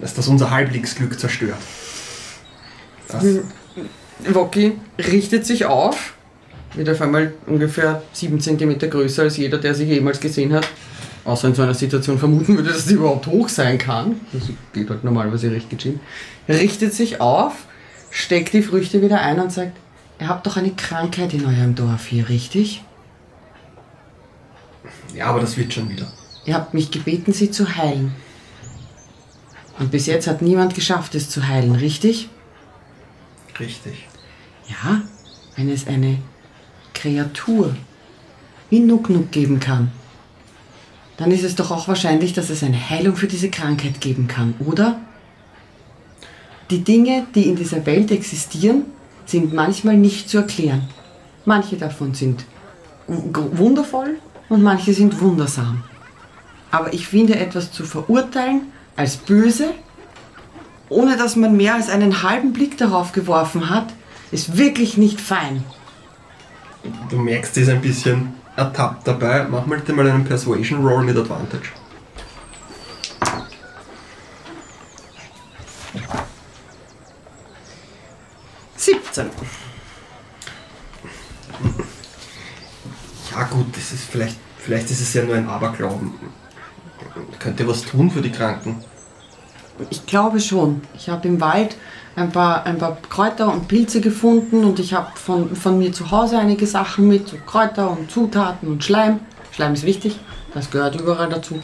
[0.00, 1.58] dass das unser Halblingsglück zerstört.
[3.08, 3.22] Das,
[4.20, 6.14] Woki richtet sich auf,
[6.74, 10.68] wird auf einmal ungefähr 7 cm größer als jeder, der sie jemals gesehen hat.
[11.24, 14.20] Außer in so einer Situation vermuten würde, dass sie überhaupt hoch sein kann.
[14.32, 14.42] Das
[14.72, 15.98] geht halt normalerweise recht gechillt.
[16.48, 17.66] Richtet sich auf,
[18.10, 19.76] steckt die Früchte wieder ein und sagt,
[20.20, 22.84] ihr habt doch eine Krankheit in eurem Dorf hier, richtig?
[25.16, 26.06] ja, aber das wird schon wieder.
[26.44, 28.14] Ihr habt mich gebeten, sie zu heilen.
[29.78, 32.28] Und bis jetzt hat niemand geschafft, es zu heilen, richtig?
[33.58, 34.06] Richtig.
[34.68, 35.02] Ja,
[35.56, 36.18] wenn es eine
[36.94, 37.74] Kreatur
[38.70, 39.90] wie Nuck Nuck geben kann,
[41.16, 44.54] dann ist es doch auch wahrscheinlich, dass es eine Heilung für diese Krankheit geben kann,
[44.58, 45.00] oder?
[46.70, 48.86] Die Dinge, die in dieser Welt existieren,
[49.24, 50.88] sind manchmal nicht zu erklären.
[51.44, 52.44] Manche davon sind
[53.06, 55.84] wundervoll und manche sind wundersam.
[56.70, 59.70] Aber ich finde, etwas zu verurteilen als böse,
[60.88, 63.86] ohne dass man mehr als einen halben Blick darauf geworfen hat,
[64.30, 65.64] ist wirklich nicht fein.
[67.10, 69.46] Du merkst, sie ist ein bisschen ertappt dabei.
[69.48, 71.70] Mach mal bitte mal einen Persuasion Roll mit Advantage.
[78.76, 79.30] Siebzehn.
[83.32, 86.14] Ja gut, das ist vielleicht, vielleicht ist es ja nur ein Aberglauben.
[87.38, 88.82] Könnt ihr was tun für die Kranken?
[89.90, 90.82] Ich glaube schon.
[90.96, 91.76] Ich habe im Wald
[92.16, 96.10] ein paar, ein paar Kräuter und Pilze gefunden und ich habe von, von mir zu
[96.10, 99.20] Hause einige Sachen mit, so Kräuter und Zutaten und Schleim.
[99.52, 100.18] Schleim ist wichtig,
[100.54, 101.62] das gehört überall dazu.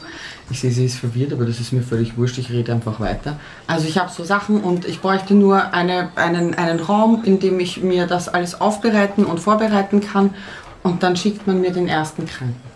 [0.51, 3.39] Ich sehe, sie ist verwirrt, aber das ist mir völlig wurscht, ich rede einfach weiter.
[3.67, 7.59] Also ich habe so Sachen und ich bräuchte nur eine, einen, einen Raum, in dem
[7.59, 10.35] ich mir das alles aufbereiten und vorbereiten kann
[10.83, 12.72] und dann schickt man mir den ersten Kranken.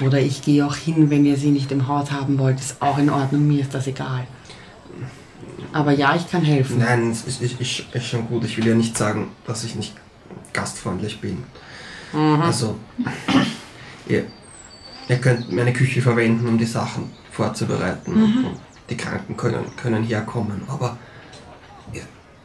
[0.00, 2.98] Oder ich gehe auch hin, wenn ihr sie nicht im Haus haben wollt, ist auch
[2.98, 4.26] in Ordnung, mir ist das egal.
[5.72, 6.78] Aber ja, ich kann helfen.
[6.78, 8.44] Nein, es ist, ist, ist, ist schon gut.
[8.44, 9.94] Ich will ja nicht sagen, dass ich nicht
[10.52, 11.42] gastfreundlich bin.
[12.12, 12.76] Also,
[14.06, 14.24] ihr,
[15.08, 18.12] ihr könnt meine Küche verwenden, um die Sachen vorzubereiten.
[18.12, 18.56] Und
[18.88, 20.62] die Kranken können, können herkommen.
[20.68, 20.96] Aber
[21.92, 22.02] ihr,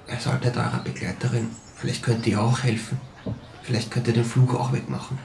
[0.07, 2.99] ihr solltet eurer Begleiterin, vielleicht könnt ihr auch helfen.
[3.61, 5.19] Vielleicht könnt ihr den Fluch auch wegmachen.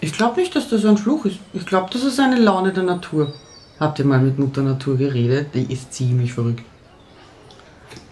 [0.00, 1.38] Ich glaube nicht, dass das ein Fluch ist.
[1.52, 3.32] Ich glaube, das ist eine Laune der Natur.
[3.78, 5.48] Habt ihr mal mit Mutter Natur geredet?
[5.54, 6.64] Die ist ziemlich verrückt.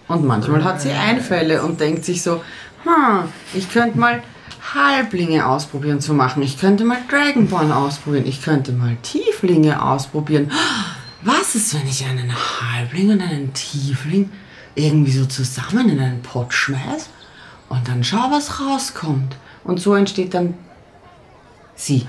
[0.06, 2.42] Und manchmal hat sie Einfälle und denkt sich so,
[2.84, 3.24] hm,
[3.54, 4.22] ich könnte mal
[4.74, 6.42] Halblinge ausprobieren zu machen.
[6.42, 8.26] Ich könnte mal Dragonborn ausprobieren.
[8.26, 10.50] Ich könnte mal Tieflinge ausprobieren.
[11.22, 14.30] Was ist, wenn ich einen Halbling und einen Tiefling
[14.74, 17.08] irgendwie so zusammen in einen Pott schmeiß
[17.68, 19.36] und dann schau, was rauskommt.
[19.64, 20.54] Und so entsteht dann
[21.78, 22.06] sie.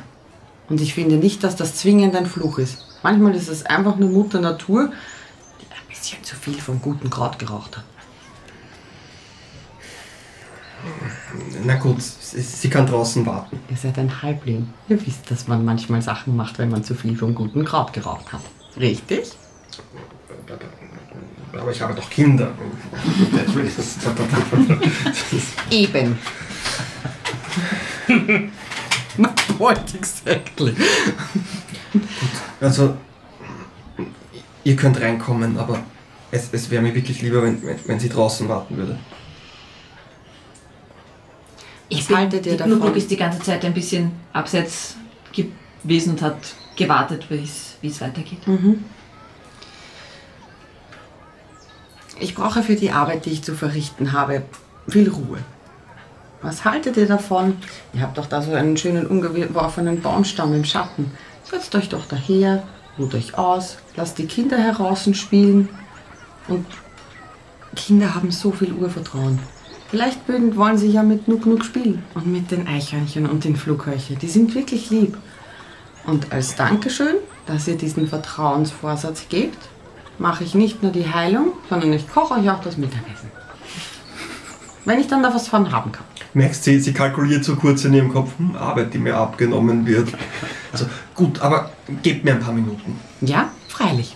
[0.67, 2.85] Und ich finde nicht, dass das zwingend ein Fluch ist.
[3.01, 4.91] Manchmal ist es einfach nur Mutter Natur,
[5.61, 7.83] die ein bisschen zu viel vom guten Kraut geraucht hat.
[11.65, 13.59] Na gut, sie, kann draußen warten.
[13.69, 14.69] Ihr seid ein Halbling.
[14.87, 18.31] Ihr wisst, dass man manchmal Sachen macht, wenn man zu viel vom guten Kraut geraucht
[18.31, 18.41] hat.
[18.77, 19.31] Richtig?
[21.51, 22.51] Aber ich habe doch Kinder.
[25.69, 26.17] Eben.
[29.19, 30.73] My point exactly.
[32.61, 32.95] Also,
[34.63, 35.83] ihr könnt reinkommen, aber
[36.31, 38.97] es, es wäre mir wirklich lieber, wenn, wenn, wenn sie draußen warten würde.
[41.89, 42.79] Ich Was bin, haltet ihr die davon?
[42.79, 44.95] Gluck ist die ganze Zeit ein bisschen abseits
[45.83, 46.37] gewesen und hat
[46.77, 48.39] gewartet, wie es wie es weitergeht.
[52.19, 54.43] Ich brauche für die Arbeit, die ich zu verrichten habe,
[54.87, 55.39] viel Ruhe.
[56.41, 57.57] Was haltet ihr davon?
[57.93, 61.11] Ihr habt doch da so einen schönen umgeworfenen Baumstamm im Schatten.
[61.43, 62.63] Setzt euch doch daher,
[62.97, 65.67] ruht euch aus, lasst die Kinder heraus spielen.
[66.47, 66.65] Und
[67.75, 69.39] Kinder haben so viel Urvertrauen.
[69.89, 74.19] Vielleicht wollen sie ja mit Nuck Nuck spielen und mit den Eichhörnchen und den Flughörchen.
[74.19, 75.17] Die sind wirklich lieb.
[76.05, 77.15] Und als Dankeschön,
[77.47, 79.57] dass ihr diesen Vertrauensvorsatz gebt,
[80.19, 83.31] mache ich nicht nur die Heilung, sondern ich koche euch auch das Mittagessen.
[84.85, 86.05] Wenn ich dann da was von haben kann.
[86.39, 90.07] Merkst du, sie kalkuliert so kurz in ihrem Kopf, hm, Arbeit, die mir abgenommen wird.
[90.71, 91.69] Also gut, aber
[92.01, 92.97] gebt mir ein paar Minuten.
[93.19, 94.15] Ja, freilich.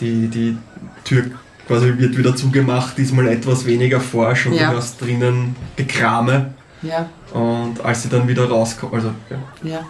[0.00, 0.56] Die, die
[1.04, 1.26] Tür
[1.68, 4.68] quasi wird wieder zugemacht, diesmal etwas weniger forsch und Ja.
[4.70, 6.54] du hörst drinnen Gekrame.
[6.82, 9.80] Ja, Und als sie dann wieder rauskommt, also ja, ja.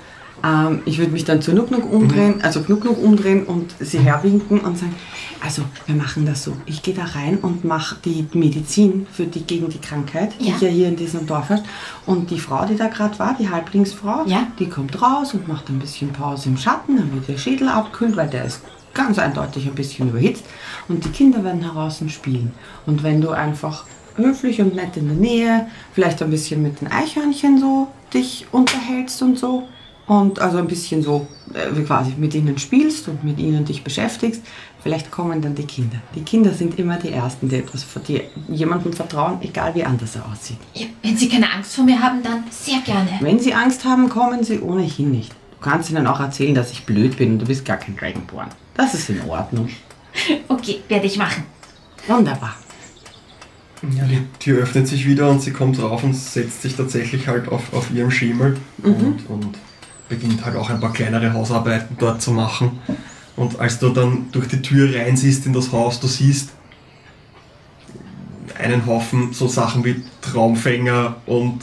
[0.45, 3.99] Ähm, ich würde mich dann zu Nuck Nuck umdrehen, also Nuck Nuck umdrehen und sie
[3.99, 4.95] herwinken und sagen,
[5.45, 6.53] also wir machen das so.
[6.67, 10.55] Ich gehe da rein und mache die Medizin für die, gegen die Krankheit, die Ja.
[10.61, 11.65] ja hier in diesem Dorf herrscht.
[12.07, 14.47] Und die Frau, die da gerade war, die Halblingsfrau, Ja.
[14.59, 18.29] die kommt raus und macht ein bisschen Pause im Schatten, damit der Schädel abkühlt, weil
[18.29, 18.63] der ist
[18.95, 20.45] ganz eindeutig ein bisschen überhitzt.
[20.89, 22.53] Und die Kinder werden heraus spielen.
[22.87, 23.85] Und wenn du einfach
[24.17, 29.23] höflich und nett in der Nähe, vielleicht ein bisschen mit den Eichhörnchen so dich unterhältst
[29.23, 29.69] und so,
[30.09, 34.43] und also ein bisschen so äh, quasi mit ihnen spielst und mit ihnen dich beschäftigst,
[34.83, 35.99] vielleicht kommen dann die Kinder.
[36.15, 40.25] Die Kinder sind immer die Ersten, die etwas die jemandem vertrauen, egal wie anders er
[40.33, 40.59] aussieht.
[40.75, 43.11] Ja, wenn Sie keine Angst vor mir haben, dann sehr gerne.
[43.21, 45.33] Wenn sie Angst haben, kommen sie ohnehin nicht.
[45.33, 48.49] Du kannst ihnen auch erzählen, dass ich blöd bin und du bist gar kein Dragonborn.
[48.75, 49.69] Das ist in Ordnung.
[50.49, 51.45] Okay, werde ich machen.
[52.09, 52.57] Wunderbar.
[53.97, 57.49] Ja, die Tür öffnet sich wieder und sie kommt rauf und setzt sich tatsächlich halt
[57.49, 59.59] auf, auf ihrem Schemel und, und
[60.09, 62.79] beginnt halt auch ein paar kleinere Hausarbeiten dort zu machen.
[63.37, 66.51] Und als du dann durch die Tür rein siehst in das Haus, du siehst
[68.59, 71.61] einen Haufen so Sachen wie Traumfänger und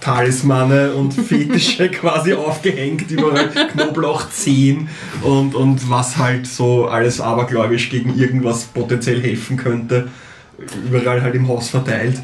[0.00, 4.88] Talismane und Fetische quasi aufgehängt, überall Knoblauchzehen
[5.22, 10.08] und, und was halt so alles abergläubisch gegen irgendwas potenziell helfen könnte
[10.58, 12.20] überall halt im Haus verteilt.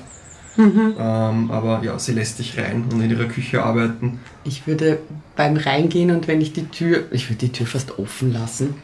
[0.56, 4.20] Ähm, aber ja, sie lässt dich rein und in ihrer Küche arbeiten.
[4.44, 4.98] Ich würde
[5.36, 8.74] beim Reingehen und wenn ich die Tür, ich würde die Tür fast offen lassen.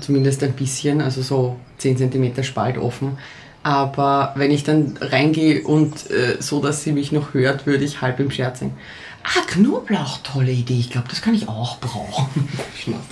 [0.00, 3.16] Zumindest ein bisschen, also so 10 cm Spalt offen.
[3.62, 8.02] Aber wenn ich dann reingehe und äh, so, dass sie mich noch hört, würde ich
[8.02, 8.74] halb im Scherz sagen,
[9.22, 12.48] ah, Knoblauch, tolle Idee, ich glaube, das kann ich auch brauchen.
[12.76, 13.06] Schnapp.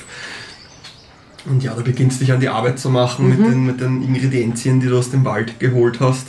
[1.44, 4.80] Und ja, du beginnst dich an die Arbeit zu machen mit, den, mit den Ingredienzien,
[4.80, 6.28] die du aus dem Wald geholt hast.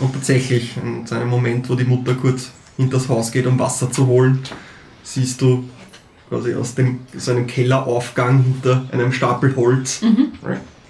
[0.00, 3.92] Und tatsächlich, in so einem Moment, wo die Mutter kurz hinters Haus geht, um Wasser
[3.92, 4.42] zu holen,
[5.02, 5.68] siehst du
[6.28, 10.00] quasi aus dem, so einem Kelleraufgang hinter einem Stapel Holz.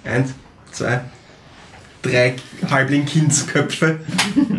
[0.03, 0.33] Eins,
[0.71, 1.01] zwei,
[2.01, 2.35] drei
[2.69, 3.99] Halbling-Kindsköpfe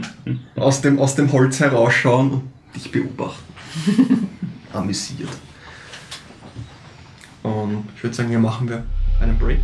[0.56, 2.42] aus dem, aus dem Holz herausschauen und
[2.74, 3.52] dich beobachten.
[4.72, 5.30] Amüsiert.
[7.42, 8.84] Und ich würde sagen, hier machen wir
[9.20, 9.60] einen Break.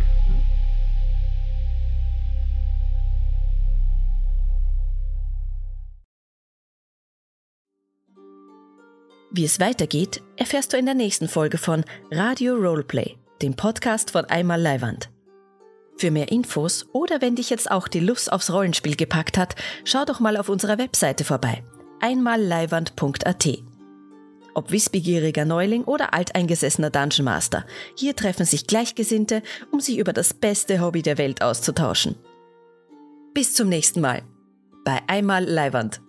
[9.31, 14.25] Wie es weitergeht, erfährst du in der nächsten Folge von Radio Roleplay, dem Podcast von
[14.25, 15.11] Einmal Leiwand.
[15.97, 19.53] Für mehr Infos oder wenn dich jetzt auch die Lust aufs Rollenspiel gepackt hat,
[19.85, 21.63] schau doch mal auf unserer Webseite vorbei.
[21.99, 23.47] einmalleiwand.at.
[24.55, 30.33] Ob wissbegieriger Neuling oder alteingesessener Dungeon Master, hier treffen sich Gleichgesinnte, um sich über das
[30.33, 32.15] beste Hobby der Welt auszutauschen.
[33.35, 34.23] Bis zum nächsten Mal
[34.83, 36.01] bei Einmal Leiwand.